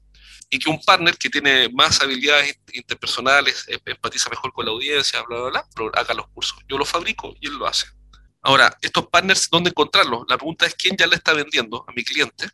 Y 0.52 0.60
que 0.60 0.70
un 0.70 0.80
partner 0.84 1.18
que 1.18 1.32
tiene 1.32 1.68
más 1.70 2.00
habilidades 2.04 2.60
interpersonales, 2.74 3.68
eh, 3.70 3.80
empatiza 3.86 4.30
mejor 4.30 4.54
con 4.54 4.66
la 4.66 4.72
audiencia, 4.72 5.24
bla, 5.24 5.50
bla, 5.50 5.68
haga 5.96 6.14
los 6.14 6.28
cursos. 6.28 6.60
Yo 6.70 6.78
los 6.78 6.88
fabrico 6.88 7.34
y 7.42 7.48
él 7.48 7.56
lo 7.56 7.66
hace. 7.66 7.88
Ahora, 8.48 8.78
estos 8.82 9.08
partners, 9.08 9.50
¿dónde 9.52 9.72
encontrarlos? 9.72 10.24
La 10.30 10.38
pregunta 10.38 10.66
es 10.66 10.74
quién 10.74 10.96
ya 10.96 11.06
le 11.06 11.18
está 11.18 11.34
vendiendo 11.34 11.84
a 11.86 11.92
mi 11.92 12.02
cliente. 12.06 12.48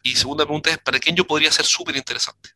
Y 0.00 0.14
segunda 0.14 0.44
pregunta 0.44 0.70
es, 0.70 0.78
¿para 0.78 1.00
quién 1.00 1.16
yo 1.16 1.26
podría 1.26 1.50
ser 1.50 1.66
súper 1.66 1.96
interesante? 1.96 2.50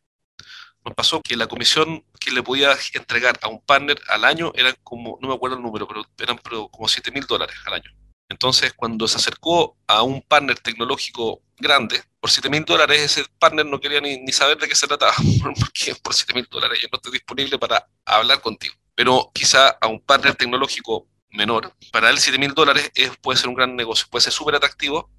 Nos 0.85 0.95
pasó 0.95 1.21
que 1.21 1.35
la 1.35 1.47
comisión 1.47 2.05
que 2.17 2.31
le 2.31 2.41
podía 2.41 2.77
entregar 2.93 3.37
a 3.41 3.49
un 3.49 3.59
partner 3.59 3.99
al 4.07 4.23
año 4.23 4.53
eran 4.55 4.73
como, 4.85 5.19
no 5.21 5.27
me 5.27 5.33
acuerdo 5.33 5.57
el 5.57 5.63
número, 5.63 5.85
pero 5.85 6.05
eran 6.17 6.37
como 6.37 6.87
7 6.87 7.11
mil 7.11 7.25
dólares 7.27 7.57
al 7.65 7.73
año. 7.73 7.91
Entonces, 8.29 8.71
cuando 8.71 9.05
se 9.09 9.17
acercó 9.17 9.75
a 9.85 10.03
un 10.03 10.21
partner 10.21 10.57
tecnológico 10.57 11.41
grande, 11.57 12.01
por 12.21 12.31
7 12.31 12.49
mil 12.49 12.63
dólares 12.63 13.01
ese 13.01 13.25
partner 13.37 13.65
no 13.65 13.81
quería 13.81 13.99
ni, 13.99 14.17
ni, 14.19 14.31
saber 14.31 14.57
de 14.59 14.69
qué 14.69 14.75
se 14.75 14.87
trataba, 14.87 15.13
porque 15.59 15.93
por 16.01 16.13
7 16.13 16.33
mil 16.33 16.47
dólares 16.49 16.79
yo 16.81 16.87
no 16.89 16.95
estoy 16.95 17.11
disponible 17.11 17.59
para 17.59 17.85
hablar 18.05 18.39
contigo. 18.39 18.75
Pero 18.95 19.29
quizá 19.33 19.71
a 19.81 19.87
un 19.87 19.99
partner 19.99 20.35
tecnológico 20.35 21.05
menor, 21.31 21.73
para 21.91 22.09
él 22.09 22.17
7 22.17 22.37
mil 22.37 22.53
dólares 22.53 22.91
puede 23.21 23.37
ser 23.37 23.49
un 23.49 23.55
gran 23.55 23.75
negocio, 23.75 24.07
puede 24.09 24.23
ser 24.23 24.33
súper 24.33 24.55
atractivo 24.55 25.09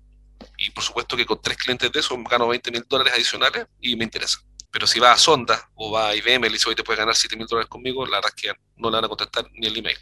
y 0.57 0.71
por 0.71 0.85
supuesto 0.85 1.17
que 1.17 1.27
con 1.27 1.41
tres 1.41 1.57
clientes 1.57 1.91
de 1.91 2.00
eso 2.00 2.17
gano 2.29 2.49
20 2.49 2.71
mil 2.71 2.85
dólares 2.88 3.12
adicionales 3.15 3.67
y 3.81 3.97
me 3.97 4.05
interesa. 4.05 4.38
Pero 4.71 4.87
si 4.87 5.00
va 5.00 5.12
a 5.12 5.17
Sonda 5.19 5.71
o 5.75 5.91
va 5.91 6.09
a 6.09 6.15
IBM 6.15 6.47
y 6.47 6.50
dice, 6.50 6.69
hoy 6.69 6.75
te 6.75 6.85
puedes 6.85 6.99
ganar 6.99 7.17
7 7.17 7.37
mil 7.37 7.47
dólares 7.47 7.69
conmigo, 7.69 8.05
la 8.07 8.19
verdad 8.19 8.33
es 8.35 8.43
que 8.43 8.53
no 8.77 8.91
le 8.91 8.97
van 8.97 9.05
a 9.05 9.09
contestar 9.09 9.47
ni 9.53 9.67
el 9.67 9.77
email 9.77 9.99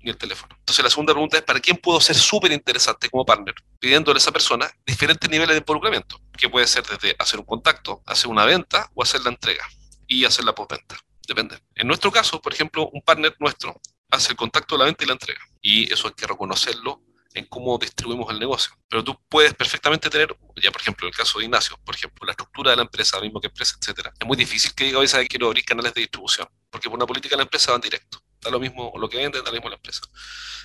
ni 0.00 0.10
el 0.10 0.16
teléfono. 0.16 0.54
Entonces 0.58 0.82
la 0.82 0.90
segunda 0.90 1.12
pregunta 1.12 1.38
es, 1.38 1.42
¿para 1.42 1.60
quién 1.60 1.76
puedo 1.76 2.00
ser 2.00 2.16
súper 2.16 2.52
interesante 2.52 3.10
como 3.10 3.24
partner? 3.24 3.54
Pidiéndole 3.80 4.18
a 4.18 4.20
esa 4.20 4.32
persona 4.32 4.70
diferentes 4.86 5.28
niveles 5.28 5.54
de 5.54 5.58
involucramiento, 5.58 6.20
que 6.36 6.48
puede 6.48 6.66
ser 6.66 6.84
desde 6.84 7.16
hacer 7.18 7.40
un 7.40 7.46
contacto, 7.46 8.02
hacer 8.06 8.28
una 8.30 8.44
venta 8.44 8.90
o 8.94 9.02
hacer 9.02 9.22
la 9.22 9.30
entrega 9.30 9.66
y 10.06 10.24
hacer 10.24 10.44
la 10.44 10.54
postventa. 10.54 10.96
Depende. 11.26 11.58
En 11.74 11.86
nuestro 11.86 12.10
caso, 12.10 12.40
por 12.40 12.52
ejemplo, 12.52 12.88
un 12.92 13.02
partner 13.02 13.36
nuestro 13.38 13.80
hace 14.10 14.32
el 14.32 14.36
contacto 14.36 14.74
de 14.74 14.80
la 14.80 14.84
venta 14.86 15.04
y 15.04 15.06
la 15.06 15.14
entrega. 15.14 15.40
Y 15.60 15.92
eso 15.92 16.08
hay 16.08 16.14
que 16.14 16.26
reconocerlo 16.26 17.02
en 17.34 17.44
cómo 17.46 17.78
distribuimos 17.78 18.30
el 18.30 18.38
negocio. 18.38 18.72
Pero 18.88 19.04
tú 19.04 19.18
puedes 19.28 19.54
perfectamente 19.54 20.10
tener, 20.10 20.36
ya 20.62 20.70
por 20.70 20.80
ejemplo, 20.80 21.06
en 21.06 21.12
el 21.12 21.16
caso 21.16 21.38
de 21.38 21.44
Ignacio, 21.44 21.78
por 21.84 21.94
ejemplo, 21.94 22.24
la 22.26 22.32
estructura 22.32 22.70
de 22.70 22.76
la 22.76 22.82
empresa, 22.82 23.20
mismo 23.20 23.40
que 23.40 23.48
empresa, 23.48 23.76
etcétera. 23.80 24.12
Es 24.18 24.26
muy 24.26 24.36
difícil 24.36 24.74
que 24.74 24.84
diga, 24.84 24.98
hoy 24.98 25.06
que 25.06 25.28
quiero 25.28 25.46
abrir 25.46 25.64
canales 25.64 25.94
de 25.94 26.00
distribución, 26.00 26.48
porque 26.70 26.88
por 26.88 26.96
una 26.96 27.06
política 27.06 27.34
de 27.34 27.38
la 27.38 27.42
empresa 27.44 27.72
van 27.72 27.80
directo. 27.80 28.22
Da 28.40 28.50
lo 28.50 28.60
mismo 28.60 28.92
lo 28.96 29.08
que 29.08 29.18
venden, 29.18 29.42
da 29.42 29.50
lo 29.50 29.54
mismo 29.54 29.68
la 29.68 29.76
empresa. 29.76 30.00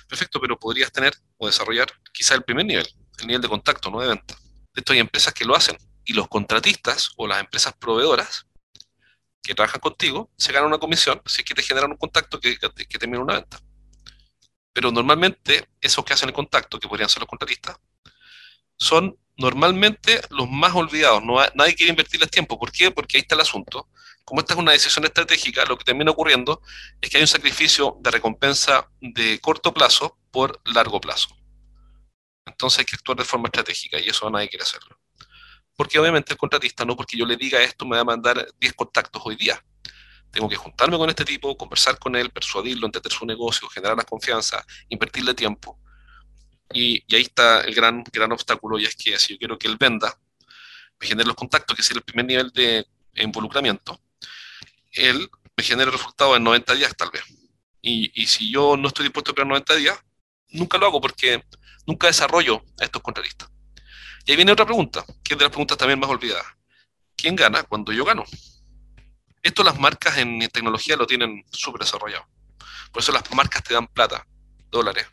Perfecto, 0.08 0.40
pero 0.40 0.58
podrías 0.58 0.90
tener 0.92 1.14
o 1.36 1.46
desarrollar 1.46 1.88
quizá 2.12 2.34
el 2.34 2.42
primer 2.42 2.66
nivel, 2.66 2.86
el 3.18 3.26
nivel 3.26 3.42
de 3.42 3.48
contacto, 3.48 3.90
no 3.90 4.00
de 4.00 4.08
venta. 4.08 4.36
De 4.74 4.80
hecho, 4.80 4.92
hay 4.92 5.00
empresas 5.00 5.32
que 5.32 5.44
lo 5.44 5.54
hacen 5.54 5.76
y 6.04 6.12
los 6.12 6.28
contratistas 6.28 7.12
o 7.16 7.26
las 7.26 7.40
empresas 7.40 7.74
proveedoras 7.74 8.46
que 9.42 9.54
trabajan 9.54 9.80
contigo 9.80 10.30
se 10.38 10.52
ganan 10.52 10.68
una 10.68 10.78
comisión 10.78 11.20
si 11.26 11.42
es 11.42 11.44
que 11.44 11.54
te 11.54 11.62
generan 11.62 11.90
un 11.90 11.98
contacto 11.98 12.40
que, 12.40 12.56
que, 12.58 12.93
una 13.22 13.34
venta. 13.34 13.60
Pero 14.72 14.90
normalmente 14.90 15.68
esos 15.80 16.04
que 16.04 16.14
hacen 16.14 16.28
el 16.28 16.34
contacto, 16.34 16.78
que 16.78 16.88
podrían 16.88 17.08
ser 17.08 17.20
los 17.20 17.28
contratistas, 17.28 17.78
son 18.76 19.16
normalmente 19.36 20.20
los 20.30 20.48
más 20.48 20.74
olvidados. 20.74 21.22
No 21.22 21.36
nadie 21.54 21.74
quiere 21.74 21.90
invertirles 21.90 22.30
tiempo. 22.30 22.58
¿Por 22.58 22.72
qué? 22.72 22.90
Porque 22.90 23.16
ahí 23.16 23.22
está 23.22 23.34
el 23.34 23.40
asunto. 23.40 23.88
Como 24.24 24.40
esta 24.40 24.54
es 24.54 24.58
una 24.58 24.72
decisión 24.72 25.04
estratégica, 25.04 25.64
lo 25.66 25.76
que 25.76 25.84
termina 25.84 26.10
ocurriendo 26.10 26.62
es 27.00 27.10
que 27.10 27.18
hay 27.18 27.22
un 27.22 27.28
sacrificio 27.28 27.98
de 28.00 28.10
recompensa 28.10 28.88
de 29.00 29.38
corto 29.40 29.72
plazo 29.72 30.18
por 30.30 30.60
largo 30.64 31.00
plazo. 31.00 31.28
Entonces 32.46 32.80
hay 32.80 32.84
que 32.84 32.96
actuar 32.96 33.18
de 33.18 33.24
forma 33.24 33.48
estratégica 33.48 33.98
y 33.98 34.08
eso 34.08 34.28
nadie 34.30 34.48
quiere 34.48 34.62
hacerlo. 34.62 34.98
Porque 35.76 35.98
obviamente 35.98 36.32
el 36.32 36.38
contratista, 36.38 36.84
no 36.84 36.96
porque 36.96 37.16
yo 37.16 37.26
le 37.26 37.36
diga 37.36 37.60
esto, 37.60 37.84
me 37.84 37.96
va 37.96 38.02
a 38.02 38.04
mandar 38.04 38.46
10 38.58 38.72
contactos 38.74 39.22
hoy 39.24 39.36
día. 39.36 39.62
Tengo 40.34 40.48
que 40.48 40.56
juntarme 40.56 40.98
con 40.98 41.08
este 41.08 41.24
tipo, 41.24 41.56
conversar 41.56 41.96
con 41.96 42.16
él, 42.16 42.30
persuadirlo, 42.30 42.86
entender 42.86 43.12
su 43.12 43.24
negocio, 43.24 43.68
generar 43.68 43.96
la 43.96 44.02
confianza, 44.02 44.66
invertirle 44.88 45.32
tiempo. 45.32 45.78
Y, 46.72 47.04
ahí 47.14 47.22
está 47.22 47.60
el 47.60 47.72
gran, 47.72 48.02
gran 48.12 48.32
obstáculo, 48.32 48.76
y 48.80 48.84
es 48.84 48.96
que 48.96 49.16
si 49.16 49.34
yo 49.34 49.38
quiero 49.38 49.56
que 49.56 49.68
él 49.68 49.76
venda, 49.78 50.18
me 50.98 51.06
genere 51.06 51.28
los 51.28 51.36
contactos, 51.36 51.76
que 51.76 51.82
es 51.82 51.90
el 51.92 52.02
primer 52.02 52.26
nivel 52.26 52.50
de 52.50 52.84
involucramiento, 53.14 54.00
él 54.90 55.30
me 55.56 55.62
genera 55.62 55.92
resultados 55.92 56.36
en 56.36 56.42
90 56.42 56.74
días 56.74 56.96
tal 56.96 57.10
vez. 57.12 57.22
Y, 57.80 58.10
y, 58.20 58.26
si 58.26 58.50
yo 58.50 58.76
no 58.76 58.88
estoy 58.88 59.04
dispuesto 59.04 59.30
a 59.30 59.32
esperar 59.32 59.46
90 59.46 59.74
días, 59.76 59.98
nunca 60.48 60.78
lo 60.78 60.86
hago 60.86 61.00
porque 61.00 61.44
nunca 61.86 62.08
desarrollo 62.08 62.64
a 62.80 62.84
estos 62.84 63.02
contratistas. 63.02 63.48
Y 64.26 64.32
ahí 64.32 64.36
viene 64.36 64.50
otra 64.50 64.66
pregunta, 64.66 65.04
que 65.22 65.34
es 65.34 65.38
de 65.38 65.44
las 65.44 65.50
preguntas 65.50 65.78
también 65.78 66.00
más 66.00 66.10
olvidadas. 66.10 66.46
¿Quién 67.16 67.36
gana 67.36 67.62
cuando 67.62 67.92
yo 67.92 68.04
gano? 68.04 68.24
Esto 69.44 69.62
las 69.62 69.78
marcas 69.78 70.16
en 70.16 70.40
tecnología 70.48 70.96
lo 70.96 71.06
tienen 71.06 71.44
súper 71.52 71.82
desarrollado. 71.82 72.26
Por 72.90 73.02
eso 73.02 73.12
las 73.12 73.30
marcas 73.34 73.62
te 73.62 73.74
dan 73.74 73.86
plata, 73.86 74.26
dólares, 74.70 75.06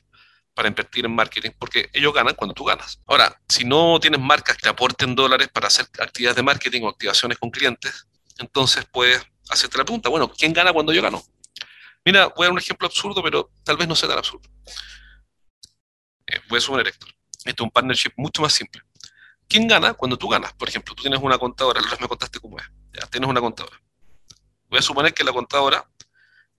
para 0.53 0.69
invertir 0.69 1.05
en 1.05 1.13
marketing, 1.13 1.51
porque 1.59 1.89
ellos 1.91 2.13
ganan 2.13 2.33
cuando 2.35 2.53
tú 2.53 2.63
ganas. 2.63 3.01
Ahora, 3.07 3.41
si 3.49 3.65
no 3.65 3.99
tienes 3.99 4.21
marcas 4.21 4.55
que 4.55 4.61
te 4.63 4.69
aporten 4.69 5.15
dólares 5.15 5.49
para 5.49 5.67
hacer 5.67 5.85
actividades 5.99 6.37
de 6.37 6.43
marketing 6.43 6.83
o 6.83 6.87
activaciones 6.87 7.37
con 7.37 7.51
clientes, 7.51 8.07
entonces 8.37 8.85
puedes 8.89 9.21
hacerte 9.49 9.77
la 9.77 9.83
pregunta, 9.83 10.07
bueno, 10.07 10.31
¿quién 10.31 10.53
gana 10.53 10.71
cuando 10.71 10.93
yo 10.93 11.01
gano? 11.01 11.21
Mira, 12.05 12.27
voy 12.27 12.45
a 12.45 12.45
dar 12.45 12.53
un 12.53 12.59
ejemplo 12.59 12.87
absurdo, 12.87 13.21
pero 13.21 13.51
tal 13.65 13.75
vez 13.75 13.85
no 13.85 13.95
sea 13.97 14.07
tan 14.07 14.17
absurdo. 14.17 14.49
Eh, 16.25 16.39
voy 16.47 16.59
a 16.59 16.61
suponer 16.61 16.87
esto. 16.87 17.05
Esto 17.43 17.63
es 17.63 17.65
un 17.65 17.71
partnership 17.71 18.13
mucho 18.15 18.41
más 18.41 18.53
simple. 18.53 18.81
¿Quién 19.49 19.67
gana 19.67 19.93
cuando 19.93 20.17
tú 20.17 20.29
ganas? 20.29 20.53
Por 20.53 20.69
ejemplo, 20.69 20.95
tú 20.95 21.01
tienes 21.01 21.19
una 21.21 21.37
contadora, 21.37 21.81
me 21.99 22.07
contaste 22.07 22.39
cómo 22.39 22.57
es. 22.59 22.65
Ya, 22.93 23.05
tienes 23.07 23.29
una 23.29 23.41
contadora. 23.41 23.77
Suponer 24.81 25.13
que 25.13 25.23
la 25.23 25.31
contadora 25.31 25.89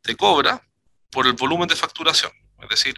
te 0.01 0.17
cobra 0.17 0.67
por 1.11 1.27
el 1.27 1.35
volumen 1.35 1.69
de 1.69 1.77
facturación. 1.77 2.33
Es 2.61 2.69
decir, 2.69 2.95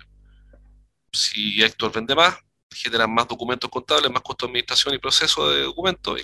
si 1.12 1.62
Héctor 1.62 1.93
vende 1.93 2.14
más, 2.14 2.37
generan 2.71 3.12
más 3.12 3.28
documentos 3.28 3.71
contables, 3.71 4.11
más 4.11 4.23
costo 4.23 4.47
de 4.47 4.50
administración 4.50 4.95
y 4.95 4.99
proceso 4.99 5.50
de 5.50 5.62
documentos, 5.62 6.21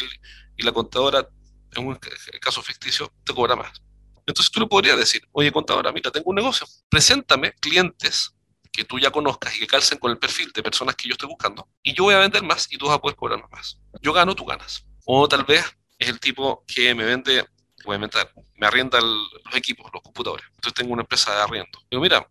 y, 0.57 0.63
la 0.63 0.73
contadora, 0.73 1.27
en 1.73 1.87
un 1.87 1.99
caso 2.41 2.63
ficticio, 2.63 3.13
te 3.25 3.33
cobra 3.33 3.57
más. 3.57 3.81
Entonces 4.27 4.51
tú 4.51 4.61
le 4.61 4.67
podrías 4.67 4.99
decir, 4.99 5.23
oye 5.33 5.51
contadora, 5.51 5.91
mira, 5.91 6.11
tengo 6.11 6.31
un 6.31 6.37
negocio, 6.37 6.67
preséntame 6.89 7.53
clientes 7.53 8.35
que 8.71 8.85
tú 8.85 8.99
ya 8.99 9.11
conozcas 9.11 9.57
y 9.57 9.61
que 9.61 9.67
calcen 9.67 9.99
con 9.99 10.11
el 10.11 10.19
perfil 10.19 10.53
de 10.53 10.63
personas 10.63 10.95
que 10.97 11.09
yo 11.09 11.13
estoy 11.13 11.29
buscando, 11.29 11.69
y 11.83 11.95
yo 11.95 12.05
voy 12.05 12.15
a 12.15 12.19
vender 12.19 12.43
más 12.43 12.69
y 12.71 12.77
tú 12.77 12.87
vas 12.87 12.97
a 12.97 13.01
poder 13.01 13.17
cobrar 13.17 13.43
más. 13.51 13.79
Yo 14.03 14.13
gano, 14.13 14.35
tú 14.35 14.45
ganas. 14.45 14.85
O 15.07 15.27
tal 15.27 15.45
vez 15.45 15.65
es 15.99 16.09
el 16.09 16.21
tipo 16.21 16.65
que 16.67 16.95
me 16.95 17.05
vende, 17.05 17.47
inventar, 17.87 18.33
me 18.57 18.67
arrienda 18.67 19.01
los 19.01 19.55
equipos, 19.55 19.91
los 19.93 20.03
computadores. 20.03 20.47
Entonces 20.55 20.75
tengo 20.75 20.93
una 20.93 21.03
empresa 21.03 21.35
de 21.35 21.43
arriendo. 21.43 21.79
Digo, 21.91 22.03
mira, 22.03 22.27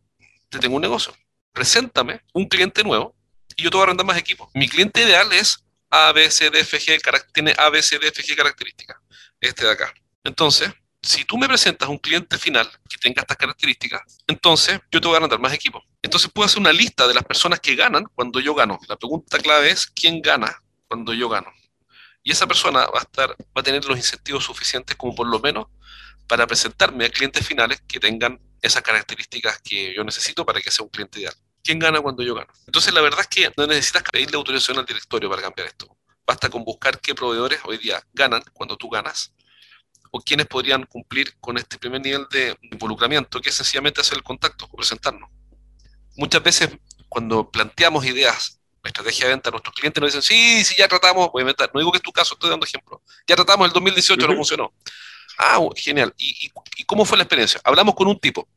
te 0.50 0.60
tengo 0.60 0.76
un 0.76 0.82
negocio, 0.82 1.14
preséntame 1.52 2.22
un 2.34 2.48
cliente 2.48 2.84
nuevo 2.84 3.16
y 3.56 3.64
yo 3.64 3.70
te 3.70 3.78
voy 3.78 3.82
a 3.82 3.84
arrendar 3.86 4.06
más 4.06 4.18
equipos. 4.18 4.50
Mi 4.54 4.68
cliente 4.68 5.02
ideal 5.02 5.32
es 5.34 5.64
A, 5.90 6.12
B, 6.12 6.30
C, 6.30 6.50
D, 6.50 6.60
F, 6.60 6.80
G, 6.80 7.00
tiene 7.34 7.54
A, 7.58 7.70
B, 7.70 7.82
C, 7.82 8.00
D, 8.00 8.08
F, 8.08 8.22
G 8.24 8.36
características. 8.36 8.98
Este 9.40 9.66
de 9.66 9.72
acá. 9.72 9.94
Entonces, 10.24 10.72
si 11.02 11.24
tú 11.24 11.38
me 11.38 11.48
presentas 11.48 11.88
un 11.88 11.98
cliente 11.98 12.38
final 12.38 12.70
que 12.90 12.98
tenga 12.98 13.22
estas 13.22 13.38
características, 13.38 14.02
entonces 14.28 14.80
yo 14.92 15.00
te 15.00 15.08
voy 15.08 15.18
a 15.18 15.22
ganar 15.22 15.40
más 15.40 15.54
equipos. 15.54 15.84
Entonces 16.02 16.30
puedo 16.34 16.46
hacer 16.46 16.60
una 16.60 16.74
lista 16.74 17.08
de 17.08 17.14
las 17.14 17.24
personas 17.24 17.60
que 17.60 17.76
ganan 17.76 18.06
cuando 18.16 18.40
yo 18.40 18.54
gano. 18.54 18.78
La 18.88 18.98
pregunta 18.98 19.38
clave 19.40 19.72
es 19.72 19.88
quién 19.88 20.22
gana 20.22 20.62
cuando 20.88 21.14
yo 21.14 21.30
gano. 21.30 21.52
Y 22.24 22.32
esa 22.32 22.48
persona 22.48 22.86
va 22.88 23.00
a 23.00 23.04
estar, 23.04 23.30
va 23.32 23.62
a 23.62 23.64
tener 23.64 23.86
los 23.86 23.98
incentivos 23.98 24.44
suficientes 24.44 24.96
como 24.96 25.16
por 25.16 25.28
lo 25.28 25.40
menos 25.40 25.68
para 26.28 26.46
presentarme 26.46 27.06
a 27.06 27.10
clientes 27.10 27.46
finales 27.46 27.82
que 27.88 28.00
tengan 28.00 28.40
esas 28.62 28.82
características 28.82 29.60
que 29.62 29.96
yo 29.96 30.04
necesito 30.04 30.46
para 30.46 30.62
que 30.62 30.70
sea 30.70 30.84
un 30.84 30.90
cliente 30.90 31.20
ideal. 31.20 31.34
¿Quién 31.64 31.80
gana 31.80 32.02
cuando 32.02 32.24
yo 32.24 32.36
gano? 32.36 32.52
Entonces 32.68 32.94
la 32.94 33.02
verdad 33.02 33.22
es 33.22 33.28
que 33.28 33.52
no 33.58 33.68
necesitas 33.68 34.04
pedirle 34.04 34.38
autorización 34.38 34.78
al 34.78 34.86
directorio 34.86 35.30
para 35.30 35.42
cambiar 35.42 35.68
esto. 35.68 35.98
Basta 36.26 36.50
con 36.50 36.64
buscar 36.64 37.00
qué 37.00 37.16
proveedores 37.16 37.60
hoy 37.66 37.78
día 37.78 38.04
ganan 38.14 38.44
cuando 38.54 38.78
tú 38.78 38.90
ganas 38.90 39.34
o 40.12 40.22
quienes 40.22 40.48
podrían 40.48 40.86
cumplir 40.86 41.36
con 41.40 41.58
este 41.58 41.78
primer 41.78 42.02
nivel 42.02 42.28
de 42.32 42.58
involucramiento, 42.62 43.40
que 43.42 43.50
es 43.50 43.56
sencillamente 43.56 44.02
hacer 44.02 44.18
el 44.18 44.24
contacto 44.24 44.66
o 44.66 44.76
presentarnos. 44.76 45.30
Muchas 46.16 46.44
veces 46.44 46.70
cuando 47.08 47.50
planteamos 47.50 48.06
ideas, 48.06 48.59
estrategia 48.84 49.26
de 49.26 49.34
venta, 49.34 49.52
nuestros 49.52 49.76
clientes 49.76 50.02
nos 50.02 50.14
dicen, 50.14 50.22
sí, 50.22 50.64
sí, 50.64 50.76
ya 50.78 50.88
tratamos, 50.88 51.30
voy 51.32 51.42
a 51.42 51.44
inventar, 51.44 51.70
no 51.74 51.80
digo 51.80 51.92
que 51.92 51.98
es 51.98 52.04
tu 52.04 52.12
caso, 52.12 52.36
estoy 52.36 52.50
dando 52.50 52.66
ejemplo, 52.66 53.02
ya 53.28 53.36
tratamos 53.36 53.68
el 53.68 53.74
2018, 53.74 54.28
no 54.28 54.36
funcionó. 54.36 54.74
Ah, 55.38 55.60
genial. 55.76 56.14
¿Y, 56.18 56.52
¿Y, 56.78 56.84
cómo 56.84 57.06
fue 57.06 57.18
la 57.18 57.24
experiencia? 57.24 57.62
Hablamos 57.64 57.96
con 57.96 58.08
un 58.08 58.20
tipo 58.20 58.48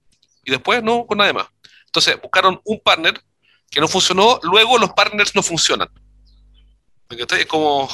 y 0.44 0.50
después 0.50 0.82
no 0.82 1.06
con 1.06 1.18
nadie 1.18 1.32
más. 1.32 1.46
Entonces 1.86 2.20
buscaron 2.20 2.60
un 2.64 2.80
partner 2.80 3.22
que 3.70 3.80
no 3.80 3.86
funcionó, 3.86 4.40
luego 4.42 4.78
los 4.78 4.92
partners 4.92 5.34
no 5.34 5.42
funcionan. 5.42 5.88
Es 7.08 7.46
como, 7.46 7.88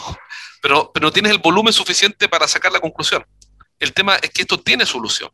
pero, 0.62 0.90
pero 0.92 1.06
no 1.06 1.12
tienes 1.12 1.32
el 1.32 1.38
volumen 1.38 1.72
suficiente 1.72 2.28
para 2.28 2.48
sacar 2.48 2.72
la 2.72 2.80
conclusión. 2.80 3.26
El 3.78 3.92
tema 3.92 4.16
es 4.16 4.30
que 4.30 4.42
esto 4.42 4.58
tiene 4.58 4.86
solución. 4.86 5.30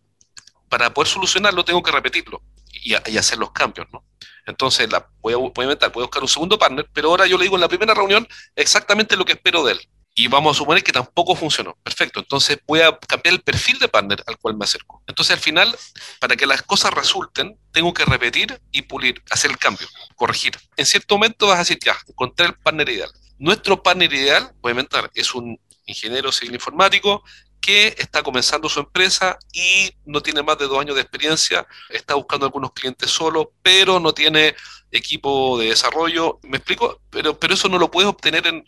Para 0.68 0.92
poder 0.92 1.08
solucionarlo 1.08 1.64
tengo 1.64 1.82
que 1.82 1.92
repetirlo 1.92 2.42
y, 2.72 2.94
hacer 2.94 3.38
los 3.38 3.52
cambios, 3.52 3.86
¿no? 3.92 4.04
Entonces 4.46 4.90
la, 4.90 5.08
voy, 5.20 5.34
a, 5.34 5.36
voy 5.36 5.52
a 5.56 5.62
inventar, 5.62 5.92
voy 5.92 6.02
a 6.02 6.06
buscar 6.06 6.22
un 6.22 6.28
segundo 6.28 6.58
partner, 6.58 6.88
pero 6.92 7.08
ahora 7.10 7.26
yo 7.26 7.38
le 7.38 7.44
digo 7.44 7.56
en 7.56 7.62
la 7.62 7.68
primera 7.68 7.94
reunión 7.94 8.26
exactamente 8.56 9.16
lo 9.16 9.24
que 9.24 9.32
espero 9.32 9.64
de 9.64 9.72
él. 9.72 9.88
Y 10.16 10.28
vamos 10.28 10.56
a 10.56 10.58
suponer 10.58 10.84
que 10.84 10.92
tampoco 10.92 11.34
funcionó. 11.34 11.76
Perfecto. 11.82 12.20
Entonces 12.20 12.58
voy 12.66 12.80
a 12.80 12.96
cambiar 12.98 13.34
el 13.34 13.40
perfil 13.40 13.80
de 13.80 13.88
partner 13.88 14.22
al 14.26 14.38
cual 14.38 14.56
me 14.56 14.64
acerco. 14.64 15.02
Entonces 15.08 15.34
al 15.34 15.42
final, 15.42 15.76
para 16.20 16.36
que 16.36 16.46
las 16.46 16.62
cosas 16.62 16.92
resulten, 16.92 17.58
tengo 17.72 17.92
que 17.92 18.04
repetir 18.04 18.60
y 18.70 18.82
pulir, 18.82 19.20
hacer 19.30 19.50
el 19.50 19.58
cambio, 19.58 19.88
corregir. 20.14 20.52
En 20.76 20.86
cierto 20.86 21.16
momento 21.16 21.48
vas 21.48 21.56
a 21.56 21.58
decir, 21.60 21.78
ya, 21.84 21.96
encontré 22.06 22.46
el 22.46 22.54
partner 22.54 22.88
ideal. 22.88 23.10
Nuestro 23.38 23.82
partner 23.82 24.12
ideal, 24.12 24.52
voy 24.60 24.70
a 24.70 24.72
inventar, 24.72 25.10
es 25.14 25.34
un 25.34 25.58
ingeniero 25.86 26.30
civil 26.30 26.54
informático 26.54 27.24
que 27.64 27.94
está 27.96 28.22
comenzando 28.22 28.68
su 28.68 28.80
empresa 28.80 29.38
y 29.50 29.90
no 30.04 30.20
tiene 30.20 30.42
más 30.42 30.58
de 30.58 30.66
dos 30.66 30.78
años 30.78 30.96
de 30.96 31.00
experiencia, 31.00 31.66
está 31.88 32.14
buscando 32.14 32.44
algunos 32.44 32.72
clientes 32.72 33.10
solo, 33.10 33.54
pero 33.62 33.98
no 33.98 34.12
tiene 34.12 34.54
equipo 34.90 35.58
de 35.58 35.68
desarrollo. 35.68 36.40
¿Me 36.42 36.58
explico? 36.58 37.00
Pero, 37.08 37.38
pero 37.38 37.54
eso 37.54 37.70
no 37.70 37.78
lo 37.78 37.90
puedes 37.90 38.10
obtener 38.10 38.46
en, 38.46 38.66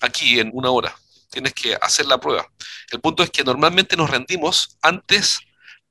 aquí 0.00 0.40
en 0.40 0.50
una 0.52 0.70
hora. 0.70 0.96
Tienes 1.30 1.54
que 1.54 1.76
hacer 1.80 2.06
la 2.06 2.18
prueba. 2.18 2.44
El 2.90 3.00
punto 3.00 3.22
es 3.22 3.30
que 3.30 3.44
normalmente 3.44 3.96
nos 3.96 4.10
rendimos 4.10 4.78
antes 4.82 5.38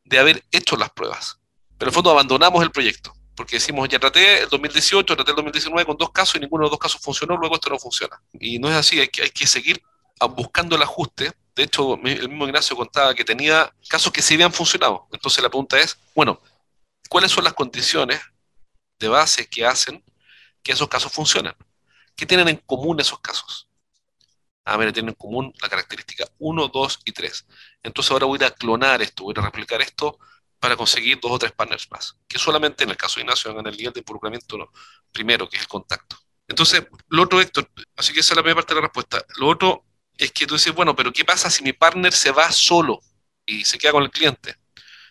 de 0.03 0.19
haber 0.19 0.43
hecho 0.51 0.75
las 0.75 0.89
pruebas. 0.89 1.39
Pero 1.77 1.88
en 1.88 1.91
el 1.91 1.95
fondo 1.95 2.12
abandonamos 2.12 2.62
el 2.62 2.71
proyecto. 2.71 3.13
Porque 3.38 3.56
decimos, 3.56 3.88
ya 3.88 3.99
traté 3.99 4.43
el 4.43 4.49
2018, 4.49 5.15
traté 5.15 5.32
el 5.32 5.38
2019 5.38 5.86
con 5.86 5.95
dos 5.95 6.12
casos 6.12 6.36
y 6.36 6.39
ninguno 6.39 6.63
de 6.63 6.65
los 6.65 6.71
dos 6.71 6.79
casos 6.79 7.01
funcionó, 7.01 7.38
luego 7.38 7.56
esto 7.56 7.69
no 7.69 7.79
funciona. 7.79 8.21
Y 8.38 8.60
no 8.60 8.69
es 8.69 8.75
así, 8.75 8.99
hay 8.99 9.08
que, 9.08 9.23
hay 9.23 9.29
que 9.29 9.47
seguir 9.47 9.82
buscando 10.36 10.76
el 10.76 10.82
ajuste 10.82 11.34
de 11.56 11.63
hecho, 11.63 11.93
el 12.04 12.30
mismo 12.30 12.45
Ignacio 12.45 12.76
contaba 12.76 13.13
que 13.13 13.23
tenía 13.23 13.73
casos 13.88 14.12
que 14.12 14.21
sí 14.21 14.34
habían 14.34 14.52
funcionado. 14.52 15.08
Entonces 15.12 15.43
la 15.43 15.49
pregunta 15.49 15.80
es, 15.80 15.99
bueno, 16.15 16.41
¿cuáles 17.10 17.32
son 17.32 17.43
las 17.43 17.54
condiciones 17.54 18.19
de 18.99 19.08
base 19.08 19.47
que 19.47 19.65
hacen 19.65 20.04
que 20.63 20.71
esos 20.71 20.88
casos 20.88 21.12
funcionen? 21.12 21.54
¿Qué 22.15 22.26
tienen 22.26 22.47
en 22.47 22.58
común 22.58 22.99
esos 22.99 23.19
casos? 23.19 23.67
Ah, 24.65 24.78
mira, 24.78 24.91
tienen 24.91 25.10
en 25.10 25.15
común 25.15 25.54
la 25.62 25.69
característica 25.69 26.26
1, 26.39 26.67
2 26.69 26.99
y 27.06 27.12
3. 27.12 27.45
Entonces 27.84 28.12
ahora 28.12 28.26
voy 28.26 28.43
a 28.43 28.52
clonar 28.52 29.02
esto, 29.02 29.23
voy 29.23 29.36
a 29.38 29.41
replicar 29.41 29.82
esto 29.82 30.17
para 30.60 30.78
conseguir 30.78 31.19
dos 31.19 31.34
o 31.34 31.39
tres 31.39 31.52
partners 31.52 31.91
más, 31.91 32.15
que 32.28 32.39
solamente 32.39 32.86
en 32.86 32.89
el 32.89 32.97
caso 32.97 33.15
de 33.15 33.23
Ignacio 33.23 33.52
hagan 33.52 33.67
el 33.67 33.76
nivel 33.76 33.91
de 33.93 33.99
involucramiento 33.99 34.71
primero, 35.12 35.49
que 35.49 35.58
es 35.58 35.63
el 35.63 35.67
contacto. 35.67 36.17
Entonces, 36.47 36.88
lo 37.10 37.23
otro, 37.23 37.41
Héctor, 37.41 37.69
así 37.97 38.13
que 38.13 38.21
esa 38.21 38.34
es 38.34 38.38
la 38.38 38.43
primera 38.43 38.62
parte 38.62 38.73
de 38.73 38.80
la 38.80 38.88
respuesta. 38.88 39.23
Lo 39.38 39.49
otro 39.49 39.84
es 40.17 40.32
que 40.32 40.45
tú 40.45 40.56
dices, 40.56 40.73
bueno, 40.73 40.95
pero 40.95 41.12
¿qué 41.12 41.26
pasa 41.26 41.49
si 41.49 41.63
mi 41.63 41.73
partner 41.73 42.13
se 42.13 42.32
va 42.32 42.52
solo 42.52 43.02
y 43.45 43.65
se 43.65 43.78
queda 43.78 43.91
con 43.91 44.04
el 44.04 44.12
cliente? 44.12 44.56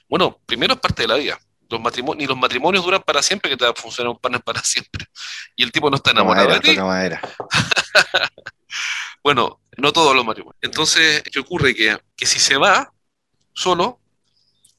Bueno, 0.09 0.41
primero 0.47 0.75
es 0.75 0.81
parte 0.81 1.03
de 1.03 1.09
la 1.09 1.17
vida. 1.17 1.38
Los 1.69 1.81
matrimonios, 1.81 2.19
ni 2.19 2.27
los 2.27 2.37
matrimonios 2.37 2.85
duran 2.85 3.03
para 3.03 3.23
siempre, 3.23 3.51
que 3.51 3.57
te 3.57 3.65
va 3.65 3.71
a 3.71 3.75
funcionar 3.75 4.12
un 4.12 4.19
partner 4.19 4.43
para 4.43 4.62
siempre. 4.62 5.07
Y 5.57 5.62
el 5.62 5.73
tipo 5.73 5.91
no 5.91 5.97
está 5.97 6.12
enamorado 6.12 6.49
de 6.49 6.61
ti. 6.61 6.77
bueno, 9.23 9.61
no 9.77 9.93
todos 9.93 10.17
los 10.17 10.25
matrimonios. 10.25 10.59
Entonces, 10.62 11.23
¿qué 11.31 11.41
ocurre? 11.41 11.75
Que, 11.75 11.99
que 12.17 12.27
si 12.27 12.38
se 12.38 12.57
va 12.57 12.91
solo, 13.53 14.01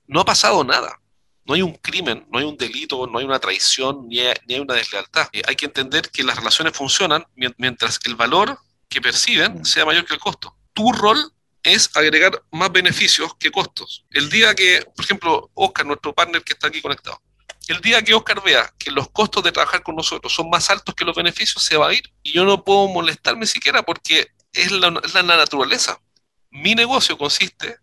no 0.08 0.22
ha 0.22 0.26
pasado 0.26 0.64
nada. 0.64 1.00
No 1.46 1.54
hay 1.54 1.62
un 1.62 1.76
crimen, 1.76 2.26
no 2.32 2.40
hay 2.40 2.46
un 2.46 2.58
delito, 2.58 3.06
no 3.06 3.20
hay 3.20 3.26
una 3.26 3.40
traición, 3.40 4.08
ni 4.08 4.20
hay, 4.20 4.34
ni 4.48 4.56
hay 4.56 4.62
una 4.62 4.76
deslealtad. 4.76 5.28
Eh, 5.34 5.42
hay 5.46 5.56
que 5.56 5.66
entender 5.66 6.10
que 6.10 6.24
las 6.24 6.38
relaciones 6.38 6.76
funcionan 6.76 7.26
mientras 7.58 8.00
el 8.06 8.16
valor 8.16 8.58
que 8.94 9.02
perciben 9.02 9.66
sea 9.66 9.86
mayor 9.86 10.06
que 10.06 10.14
el 10.14 10.20
costo. 10.20 10.56
Tu 10.74 10.92
rol 10.92 11.34
es 11.64 11.90
agregar 11.96 12.44
más 12.52 12.72
beneficios 12.72 13.36
que 13.40 13.50
costos. 13.50 14.06
El 14.12 14.30
día 14.30 14.54
que, 14.54 14.86
por 14.96 15.04
ejemplo, 15.04 15.50
Oscar, 15.56 15.86
nuestro 15.86 16.14
partner 16.14 16.44
que 16.44 16.54
está 16.54 16.68
aquí 16.68 16.82
conectado, 16.82 17.20
el 17.68 17.82
día 17.82 18.04
que 18.04 18.14
Oscar 18.14 18.44
vea 18.44 18.72
que 18.78 18.92
los 18.92 19.10
costos 19.10 19.44
de 19.44 19.52
trabajar 19.52 19.82
con 19.82 19.96
nosotros 19.96 20.34
son 20.34 20.50
más 20.50 20.70
altos 20.70 20.94
que 20.94 21.06
los 21.06 21.16
beneficios, 21.16 21.64
se 21.64 21.78
va 21.78 21.88
a 21.88 21.94
ir. 21.94 22.04
Y 22.22 22.34
yo 22.34 22.44
no 22.44 22.64
puedo 22.64 22.88
molestarme 22.90 23.46
siquiera 23.48 23.82
porque 23.82 24.28
es 24.52 24.72
la, 24.72 24.92
naturaleza. 24.92 26.00
Mi 26.52 26.76
negocio 26.76 27.18
consiste 27.18 27.78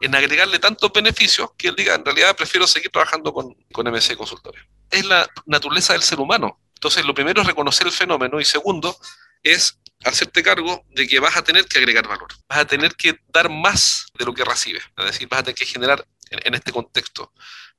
en 0.00 0.14
agregarle 0.14 0.58
tantos 0.58 0.92
beneficios 0.92 1.50
que 1.58 1.68
él 1.68 1.76
diga, 1.76 1.94
en 1.94 2.04
realidad 2.04 2.36
prefiero 2.36 2.66
seguir 2.66 2.90
trabajando 2.90 3.32
con, 3.32 3.54
con 3.72 3.86
MC 3.86 4.16
Consultores. 4.16 4.62
Es 4.90 5.04
la 5.04 5.28
naturaleza 5.46 5.92
del 5.92 6.02
ser 6.02 6.20
humano. 6.20 6.60
Entonces, 6.74 7.04
lo 7.04 7.14
primero 7.14 7.42
es 7.42 7.46
reconocer 7.46 7.86
el 7.86 7.92
fenómeno 7.92 8.40
y 8.40 8.44
segundo 8.44 8.96
es 9.42 9.78
hacerte 10.02 10.42
cargo 10.42 10.84
de 10.90 11.06
que 11.06 11.20
vas 11.20 11.36
a 11.36 11.42
tener 11.42 11.64
que 11.66 11.78
agregar 11.78 12.06
valor, 12.06 12.28
vas 12.48 12.58
a 12.58 12.66
tener 12.66 12.94
que 12.94 13.18
dar 13.28 13.48
más 13.50 14.06
de 14.18 14.24
lo 14.24 14.34
que 14.34 14.44
recibes, 14.44 14.82
es 14.96 15.04
decir, 15.04 15.28
vas 15.28 15.40
a 15.40 15.42
tener 15.44 15.56
que 15.56 15.66
generar 15.66 16.06
en, 16.30 16.54
este 16.54 16.72
contexto, 16.72 17.32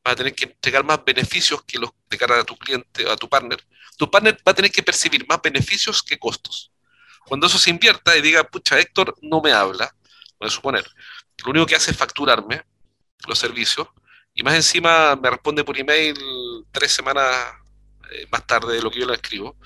vas 0.03 0.13
a 0.13 0.15
tener 0.15 0.33
que 0.33 0.45
entregar 0.45 0.83
más 0.83 1.03
beneficios 1.05 1.63
que 1.63 1.77
los 1.77 1.91
de 2.09 2.17
cara 2.17 2.39
a 2.39 2.43
tu 2.43 2.55
cliente, 2.57 3.09
a 3.09 3.15
tu 3.15 3.27
partner. 3.27 3.61
Tu 3.97 4.09
partner 4.09 4.37
va 4.47 4.51
a 4.51 4.55
tener 4.55 4.71
que 4.71 4.83
percibir 4.83 5.25
más 5.27 5.41
beneficios 5.41 6.03
que 6.03 6.17
costos. 6.17 6.71
Cuando 7.25 7.47
eso 7.47 7.57
se 7.57 7.69
invierta 7.69 8.15
y 8.15 8.21
diga, 8.21 8.43
pucha, 8.43 8.79
Héctor 8.79 9.15
no 9.21 9.41
me 9.41 9.51
habla, 9.51 9.93
voy 10.39 10.47
a 10.47 10.51
suponer, 10.51 10.85
lo 11.43 11.51
único 11.51 11.65
que 11.65 11.75
hace 11.75 11.91
es 11.91 11.97
facturarme 11.97 12.63
los 13.27 13.39
servicios 13.39 13.87
y 14.33 14.43
más 14.43 14.53
encima 14.53 15.15
me 15.15 15.29
responde 15.29 15.63
por 15.63 15.77
email 15.77 16.15
tres 16.71 16.91
semanas 16.91 17.25
eh, 18.11 18.27
más 18.31 18.45
tarde 18.45 18.75
de 18.75 18.81
lo 18.81 18.91
que 18.91 18.99
yo 18.99 19.07
le 19.07 19.15
escribo. 19.15 19.57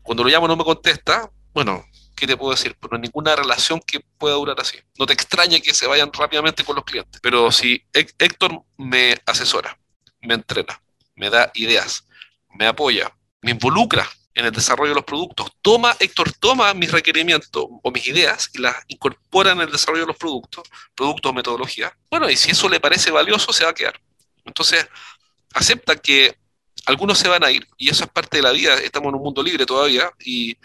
Cuando 0.00 0.22
lo 0.22 0.30
llamo 0.30 0.48
no 0.48 0.56
me 0.56 0.64
contesta, 0.64 1.30
bueno, 1.52 1.84
¿qué 2.16 2.26
te 2.26 2.36
puedo 2.36 2.52
decir? 2.52 2.76
Pero 2.80 2.98
ninguna 2.98 3.36
relación 3.36 3.80
que 3.80 4.00
pueda 4.00 4.34
durar 4.34 4.60
así. 4.60 4.78
No 4.98 5.06
te 5.06 5.12
extrañe 5.12 5.60
que 5.60 5.74
se 5.74 5.86
vayan 5.86 6.12
rápidamente 6.12 6.64
con 6.64 6.76
los 6.76 6.84
clientes. 6.84 7.20
Pero 7.22 7.50
si 7.50 7.84
Héctor 7.92 8.62
me 8.76 9.20
asesora, 9.26 9.78
me 10.20 10.34
entrena, 10.34 10.82
me 11.14 11.30
da 11.30 11.50
ideas, 11.54 12.06
me 12.50 12.66
apoya, 12.66 13.14
me 13.40 13.52
involucra, 13.52 14.08
en 14.34 14.46
el 14.46 14.52
desarrollo 14.52 14.90
de 14.90 14.94
los 14.96 15.04
productos. 15.04 15.52
Toma, 15.60 15.96
Héctor, 15.98 16.32
toma 16.32 16.72
mis 16.74 16.90
requerimientos 16.90 17.66
o 17.82 17.90
mis 17.90 18.06
ideas 18.06 18.50
y 18.54 18.58
las 18.58 18.76
incorpora 18.88 19.52
en 19.52 19.60
el 19.60 19.70
desarrollo 19.70 20.02
de 20.02 20.08
los 20.08 20.16
productos, 20.16 20.68
productos 20.94 21.30
o 21.30 21.34
metodología. 21.34 21.96
Bueno, 22.10 22.30
y 22.30 22.36
si 22.36 22.50
eso 22.50 22.68
le 22.68 22.80
parece 22.80 23.10
valioso, 23.10 23.52
se 23.52 23.64
va 23.64 23.70
a 23.70 23.74
quedar. 23.74 24.00
Entonces, 24.44 24.88
acepta 25.54 25.96
que 25.96 26.38
algunos 26.86 27.18
se 27.18 27.28
van 27.28 27.44
a 27.44 27.50
ir 27.50 27.66
y 27.76 27.90
eso 27.90 28.04
es 28.04 28.10
parte 28.10 28.38
de 28.38 28.42
la 28.42 28.52
vida. 28.52 28.74
Estamos 28.74 29.08
en 29.10 29.16
un 29.16 29.22
mundo 29.22 29.42
libre 29.42 29.66
todavía 29.66 30.10
y 30.24 30.56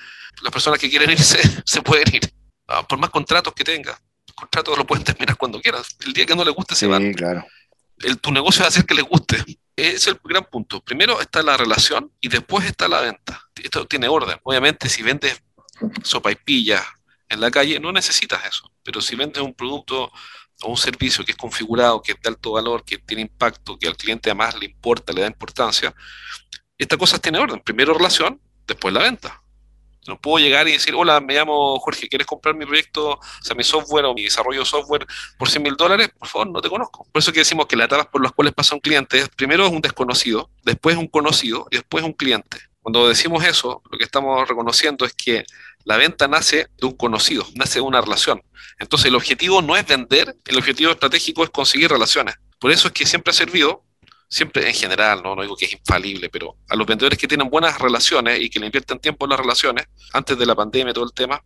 las 0.41 0.51
personas 0.51 0.80
que 0.80 0.89
quieren 0.89 1.10
irse 1.12 1.39
se 1.65 1.82
pueden 1.82 2.13
ir, 2.13 2.32
ah, 2.67 2.88
por 2.88 2.99
más 2.99 3.10
contratos 3.10 3.53
que 3.53 3.63
tenga. 3.63 3.99
Los 4.27 4.36
contratos 4.36 4.77
lo 4.77 4.86
pueden 4.86 5.03
terminar 5.03 5.38
cuando 5.38 5.62
quieras. 5.62 5.95
El 6.06 6.13
día 6.13 6.25
que 6.25 6.36
no 6.36 6.43
les 6.43 6.53
guste, 6.53 6.75
se 6.75 6.88
van. 6.88 7.13
claro. 7.13 7.45
El, 7.99 8.19
tu 8.19 8.32
negocio 8.32 8.62
va 8.62 8.65
a 8.65 8.69
hacer 8.69 8.86
que 8.86 8.93
les 8.93 9.06
guste. 9.06 9.43
Ese 9.75 9.95
es 9.95 10.08
el 10.08 10.19
gran 10.23 10.45
punto. 10.45 10.84
Primero 10.84 11.19
está 11.19 11.41
la 11.41 11.58
relación 11.58 12.12
y 12.21 12.30
después 12.30 12.65
está 12.65 12.88
la 12.88 13.01
venta. 13.01 13.49
Esto 13.56 13.88
tiene 13.88 14.08
orden. 14.08 14.38
Obviamente, 14.43 14.88
si 14.88 15.01
vendes 15.01 15.41
sopa 16.03 16.32
y 16.32 16.36
pilla 16.36 16.86
en 17.30 17.41
la 17.41 17.49
calle, 17.49 17.80
no 17.80 17.91
necesitas 17.91 18.45
eso. 18.45 18.71
Pero 18.84 19.01
si 19.01 19.15
vendes 19.15 19.41
un 19.41 19.53
producto 19.53 20.12
o 20.63 20.70
un 20.70 20.78
servicio 20.78 21.24
que 21.24 21.32
es 21.32 21.38
configurado, 21.38 22.02
que 22.02 22.13
es 22.13 22.22
de 22.22 22.30
alto 22.30 22.54
valor, 22.54 22.84
que 22.84 22.98
tiene 22.98 23.22
impacto, 23.24 23.78
que 23.78 23.88
al 23.88 23.96
cliente 23.96 24.30
además 24.30 24.58
le 24.58 24.65
importa, 24.65 25.13
le 25.13 25.22
da 25.22 25.28
importancia, 25.28 25.93
estas 26.78 26.98
cosas 26.98 27.22
tienen 27.22 27.41
orden. 27.41 27.60
Primero 27.60 27.93
relación, 27.93 28.41
después 28.65 28.93
la 28.93 29.02
venta. 29.02 29.41
No 30.08 30.20
puedo 30.20 30.43
llegar 30.43 30.67
y 30.67 30.74
decir, 30.74 30.93
hola, 30.96 31.20
me 31.20 31.34
llamo 31.34 31.80
Jorge, 31.80 32.08
¿quieres 32.08 32.28
comprar 32.28 32.56
mi 32.56 32.65
proyecto, 32.65 33.12
o 33.12 33.20
sea, 33.41 33.56
mi 33.56 33.63
software 33.63 34.06
o 34.06 34.13
mi 34.13 34.24
desarrollo 34.24 34.62
de 34.62 34.65
software 34.65 35.06
por 35.38 35.50
100 35.50 35.63
mil 35.63 35.76
dólares? 35.76 36.10
Por 36.17 36.28
favor, 36.28 36.50
no 36.50 36.62
te 36.62 36.70
conozco. 36.70 37.06
Por 37.12 37.20
eso 37.20 37.32
que 37.32 37.39
decimos 37.39 37.65
que 37.65 37.76
las 37.76 37.86
etapas 37.86 38.08
por 38.08 38.22
las 38.22 38.32
cuales 38.32 38.54
pasa 38.54 38.76
un 38.76 38.82
cliente 38.82 39.26
primero 39.36 39.65
es 39.65 39.72
un 39.72 39.82
desconocido, 39.82 40.50
después 40.63 40.96
un 40.98 41.08
conocido 41.08 41.67
y 41.72 41.78
después 41.78 42.04
un 42.04 42.13
cliente. 42.13 42.58
Cuando 42.82 43.10
decimos 43.10 43.43
eso, 43.43 43.82
lo 43.91 43.98
que 43.98 44.06
estamos 44.06 44.48
reconociendo 44.48 45.06
es 45.06 45.13
que 45.13 45.43
la 45.84 45.98
venta 45.98 46.28
nace 46.28 46.67
de 46.78 46.88
un 46.88 46.96
conocido, 46.96 47.46
nace 47.56 47.80
de 47.80 47.82
una 47.82 48.00
relación. 48.02 48.41
Entonces 48.80 49.08
el 49.08 49.15
objetivo 49.15 49.62
no 49.62 49.76
es 49.76 49.86
vender, 49.86 50.36
el 50.46 50.58
objetivo 50.58 50.91
estratégico 50.91 51.43
es 51.43 51.50
conseguir 51.50 51.89
relaciones. 51.89 52.36
Por 52.60 52.72
eso 52.72 52.88
es 52.88 52.93
que 52.93 53.06
siempre 53.06 53.32
ha 53.32 53.34
servido 53.34 53.84
siempre 54.29 54.67
en 54.67 54.73
general, 54.73 55.21
¿no? 55.23 55.35
no 55.35 55.41
digo 55.41 55.55
que 55.55 55.65
es 55.65 55.73
infalible, 55.73 56.29
pero 56.29 56.57
a 56.67 56.75
los 56.75 56.85
vendedores 56.85 57.17
que 57.17 57.27
tienen 57.27 57.49
buenas 57.49 57.79
relaciones 57.79 58.41
y 58.41 58.49
que 58.49 58.59
le 58.59 58.65
invierten 58.65 58.99
tiempo 58.99 59.25
en 59.25 59.31
las 59.31 59.39
relaciones, 59.39 59.87
antes 60.13 60.37
de 60.37 60.45
la 60.45 60.55
pandemia 60.55 60.91
y 60.91 60.93
todo 60.93 61.05
el 61.05 61.13
tema, 61.13 61.41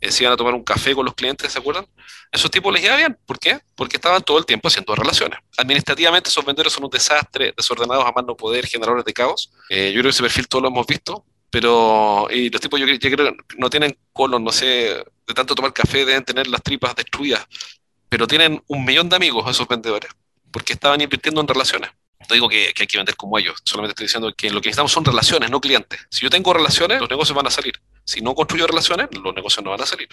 eh, 0.00 0.10
se 0.10 0.24
iban 0.24 0.34
a 0.34 0.36
tomar 0.36 0.54
un 0.54 0.62
café 0.62 0.94
con 0.94 1.04
los 1.04 1.14
clientes, 1.14 1.50
¿se 1.52 1.58
acuerdan? 1.58 1.86
Esos 2.30 2.50
tipos 2.50 2.72
les 2.72 2.84
iba 2.84 2.96
bien. 2.96 3.16
¿Por 3.24 3.38
qué? 3.38 3.58
Porque 3.74 3.96
estaban 3.96 4.22
todo 4.22 4.38
el 4.38 4.44
tiempo 4.44 4.68
haciendo 4.68 4.94
relaciones. 4.94 5.38
Administrativamente 5.56 6.28
esos 6.28 6.44
vendedores 6.44 6.72
son 6.72 6.84
un 6.84 6.90
desastre, 6.90 7.54
desordenados 7.56 8.04
a 8.04 8.12
más 8.12 8.24
no 8.26 8.36
poder, 8.36 8.66
generadores 8.66 9.04
de 9.04 9.12
caos. 9.14 9.50
Eh, 9.70 9.92
yo 9.94 10.00
creo 10.00 10.04
que 10.04 10.10
ese 10.10 10.22
perfil 10.22 10.48
todos 10.48 10.62
lo 10.62 10.68
hemos 10.68 10.86
visto, 10.86 11.24
pero 11.50 12.28
y 12.30 12.50
los 12.50 12.60
tipos 12.60 12.78
yo, 12.78 12.86
yo 12.86 12.98
creo 12.98 13.32
que 13.32 13.36
no 13.56 13.70
tienen 13.70 13.96
colon, 14.12 14.44
no 14.44 14.52
sé, 14.52 15.04
de 15.26 15.34
tanto 15.34 15.54
tomar 15.54 15.72
café 15.72 16.04
deben 16.04 16.24
tener 16.24 16.46
las 16.48 16.62
tripas 16.62 16.94
destruidas, 16.94 17.46
pero 18.08 18.26
tienen 18.26 18.62
un 18.66 18.84
millón 18.84 19.08
de 19.08 19.16
amigos 19.16 19.50
esos 19.50 19.66
vendedores, 19.66 20.10
porque 20.50 20.74
estaban 20.74 21.00
invirtiendo 21.00 21.40
en 21.40 21.48
relaciones. 21.48 21.90
No 22.28 22.34
digo 22.34 22.48
que, 22.48 22.72
hay 22.78 22.86
que 22.86 22.96
vender 22.96 23.16
como 23.16 23.38
ellos, 23.38 23.56
solamente 23.64 23.92
estoy 23.92 24.04
diciendo 24.06 24.32
que 24.36 24.50
lo 24.50 24.60
que 24.60 24.68
necesitamos 24.68 24.92
son 24.92 25.04
relaciones, 25.04 25.50
no 25.50 25.60
clientes. 25.60 26.00
Si 26.10 26.22
yo 26.22 26.30
tengo 26.30 26.52
relaciones, 26.52 27.00
los 27.00 27.10
negocios 27.10 27.36
van 27.36 27.46
a 27.46 27.50
salir. 27.50 27.74
Si 28.04 28.20
no 28.20 28.34
construyo 28.34 28.66
relaciones, 28.66 29.08
los 29.12 29.34
negocios 29.34 29.64
no 29.64 29.70
van 29.70 29.80
a 29.80 29.86
salir. 29.86 30.08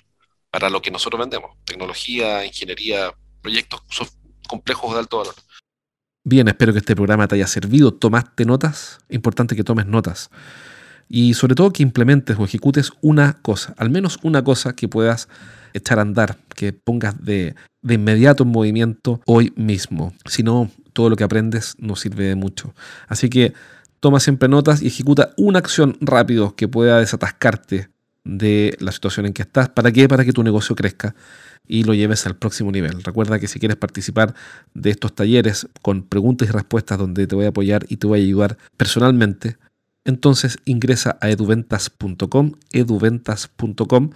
Para 0.51 0.69
lo 0.69 0.81
que 0.81 0.91
nosotros 0.91 1.19
vendemos, 1.19 1.51
tecnología, 1.65 2.45
ingeniería, 2.45 3.11
proyectos 3.41 3.81
complejos 4.47 4.93
de 4.93 4.99
alto 4.99 5.17
valor. 5.17 5.35
Bien, 6.25 6.47
espero 6.47 6.71
que 6.71 6.79
este 6.79 6.95
programa 6.95 7.27
te 7.27 7.35
haya 7.35 7.47
servido. 7.47 7.93
¿Tomaste 7.93 8.45
notas? 8.45 8.99
Importante 9.09 9.55
que 9.55 9.63
tomes 9.63 9.87
notas. 9.87 10.29
Y 11.09 11.33
sobre 11.33 11.55
todo 11.55 11.73
que 11.73 11.83
implementes 11.83 12.37
o 12.39 12.45
ejecutes 12.45 12.91
una 13.01 13.41
cosa, 13.41 13.73
al 13.77 13.89
menos 13.89 14.19
una 14.23 14.43
cosa 14.43 14.73
que 14.73 14.87
puedas 14.87 15.27
echar 15.73 15.99
a 15.99 16.03
andar, 16.03 16.37
que 16.55 16.71
pongas 16.71 17.23
de, 17.23 17.55
de 17.81 17.93
inmediato 17.95 18.43
en 18.43 18.49
movimiento 18.49 19.21
hoy 19.25 19.51
mismo. 19.55 20.13
Si 20.25 20.43
no, 20.43 20.71
todo 20.93 21.09
lo 21.09 21.15
que 21.15 21.23
aprendes 21.23 21.75
no 21.79 21.95
sirve 21.95 22.25
de 22.25 22.35
mucho. 22.35 22.73
Así 23.07 23.29
que 23.29 23.53
toma 23.99 24.19
siempre 24.19 24.49
notas 24.49 24.81
y 24.81 24.87
ejecuta 24.87 25.31
una 25.37 25.59
acción 25.59 25.97
rápido 25.99 26.55
que 26.55 26.67
pueda 26.67 26.99
desatascarte 26.99 27.89
de 28.23 28.77
la 28.79 28.91
situación 28.91 29.25
en 29.25 29.33
que 29.33 29.41
estás. 29.41 29.69
¿Para 29.69 29.91
qué? 29.91 30.07
Para 30.07 30.23
que 30.23 30.33
tu 30.33 30.43
negocio 30.43 30.75
crezca 30.75 31.15
y 31.67 31.83
lo 31.83 31.93
lleves 31.93 32.25
al 32.25 32.35
próximo 32.35 32.71
nivel. 32.71 33.03
Recuerda 33.03 33.39
que 33.39 33.47
si 33.47 33.59
quieres 33.59 33.77
participar 33.77 34.33
de 34.73 34.89
estos 34.89 35.13
talleres 35.13 35.67
con 35.81 36.03
preguntas 36.03 36.47
y 36.47 36.51
respuestas 36.51 36.97
donde 36.97 37.27
te 37.27 37.35
voy 37.35 37.45
a 37.45 37.49
apoyar 37.49 37.85
y 37.89 37.97
te 37.97 38.07
voy 38.07 38.19
a 38.19 38.23
ayudar 38.23 38.57
personalmente, 38.77 39.57
entonces 40.05 40.57
ingresa 40.65 41.17
a 41.21 41.29
eduventas.com, 41.29 42.53
eduventas.com 42.71 44.09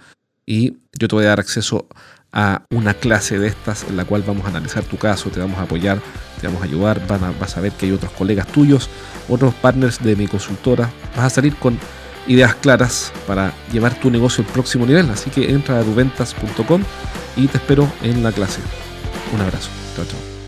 y 0.44 0.76
yo 0.98 1.08
te 1.08 1.14
voy 1.14 1.24
a 1.24 1.28
dar 1.28 1.40
acceso 1.40 1.88
a 2.32 2.64
una 2.70 2.94
clase 2.94 3.38
de 3.38 3.48
estas 3.48 3.84
en 3.84 3.96
la 3.96 4.04
cual 4.04 4.22
vamos 4.26 4.44
a 4.44 4.48
analizar 4.48 4.84
tu 4.84 4.98
caso, 4.98 5.30
te 5.30 5.40
vamos 5.40 5.58
a 5.58 5.62
apoyar, 5.62 6.00
te 6.38 6.46
vamos 6.46 6.62
a 6.62 6.64
ayudar, 6.64 7.00
vas 7.06 7.56
a 7.56 7.60
ver 7.60 7.72
que 7.72 7.86
hay 7.86 7.92
otros 7.92 8.12
colegas 8.12 8.46
tuyos, 8.46 8.88
otros 9.28 9.54
partners 9.54 10.02
de 10.02 10.16
mi 10.16 10.26
consultora, 10.26 10.90
vas 11.16 11.26
a 11.26 11.30
salir 11.30 11.56
con 11.56 11.78
ideas 12.26 12.54
claras 12.54 13.12
para 13.26 13.52
llevar 13.72 13.94
tu 13.94 14.10
negocio 14.10 14.44
al 14.44 14.52
próximo 14.52 14.86
nivel, 14.86 15.10
así 15.10 15.30
que 15.30 15.50
entra 15.50 15.78
a 15.78 15.82
duventas.com 15.82 16.82
y 17.36 17.46
te 17.48 17.58
espero 17.58 17.90
en 18.02 18.22
la 18.22 18.32
clase. 18.32 18.60
Un 19.34 19.40
abrazo, 19.40 19.70
chao 19.96 20.06
chao. 20.06 20.38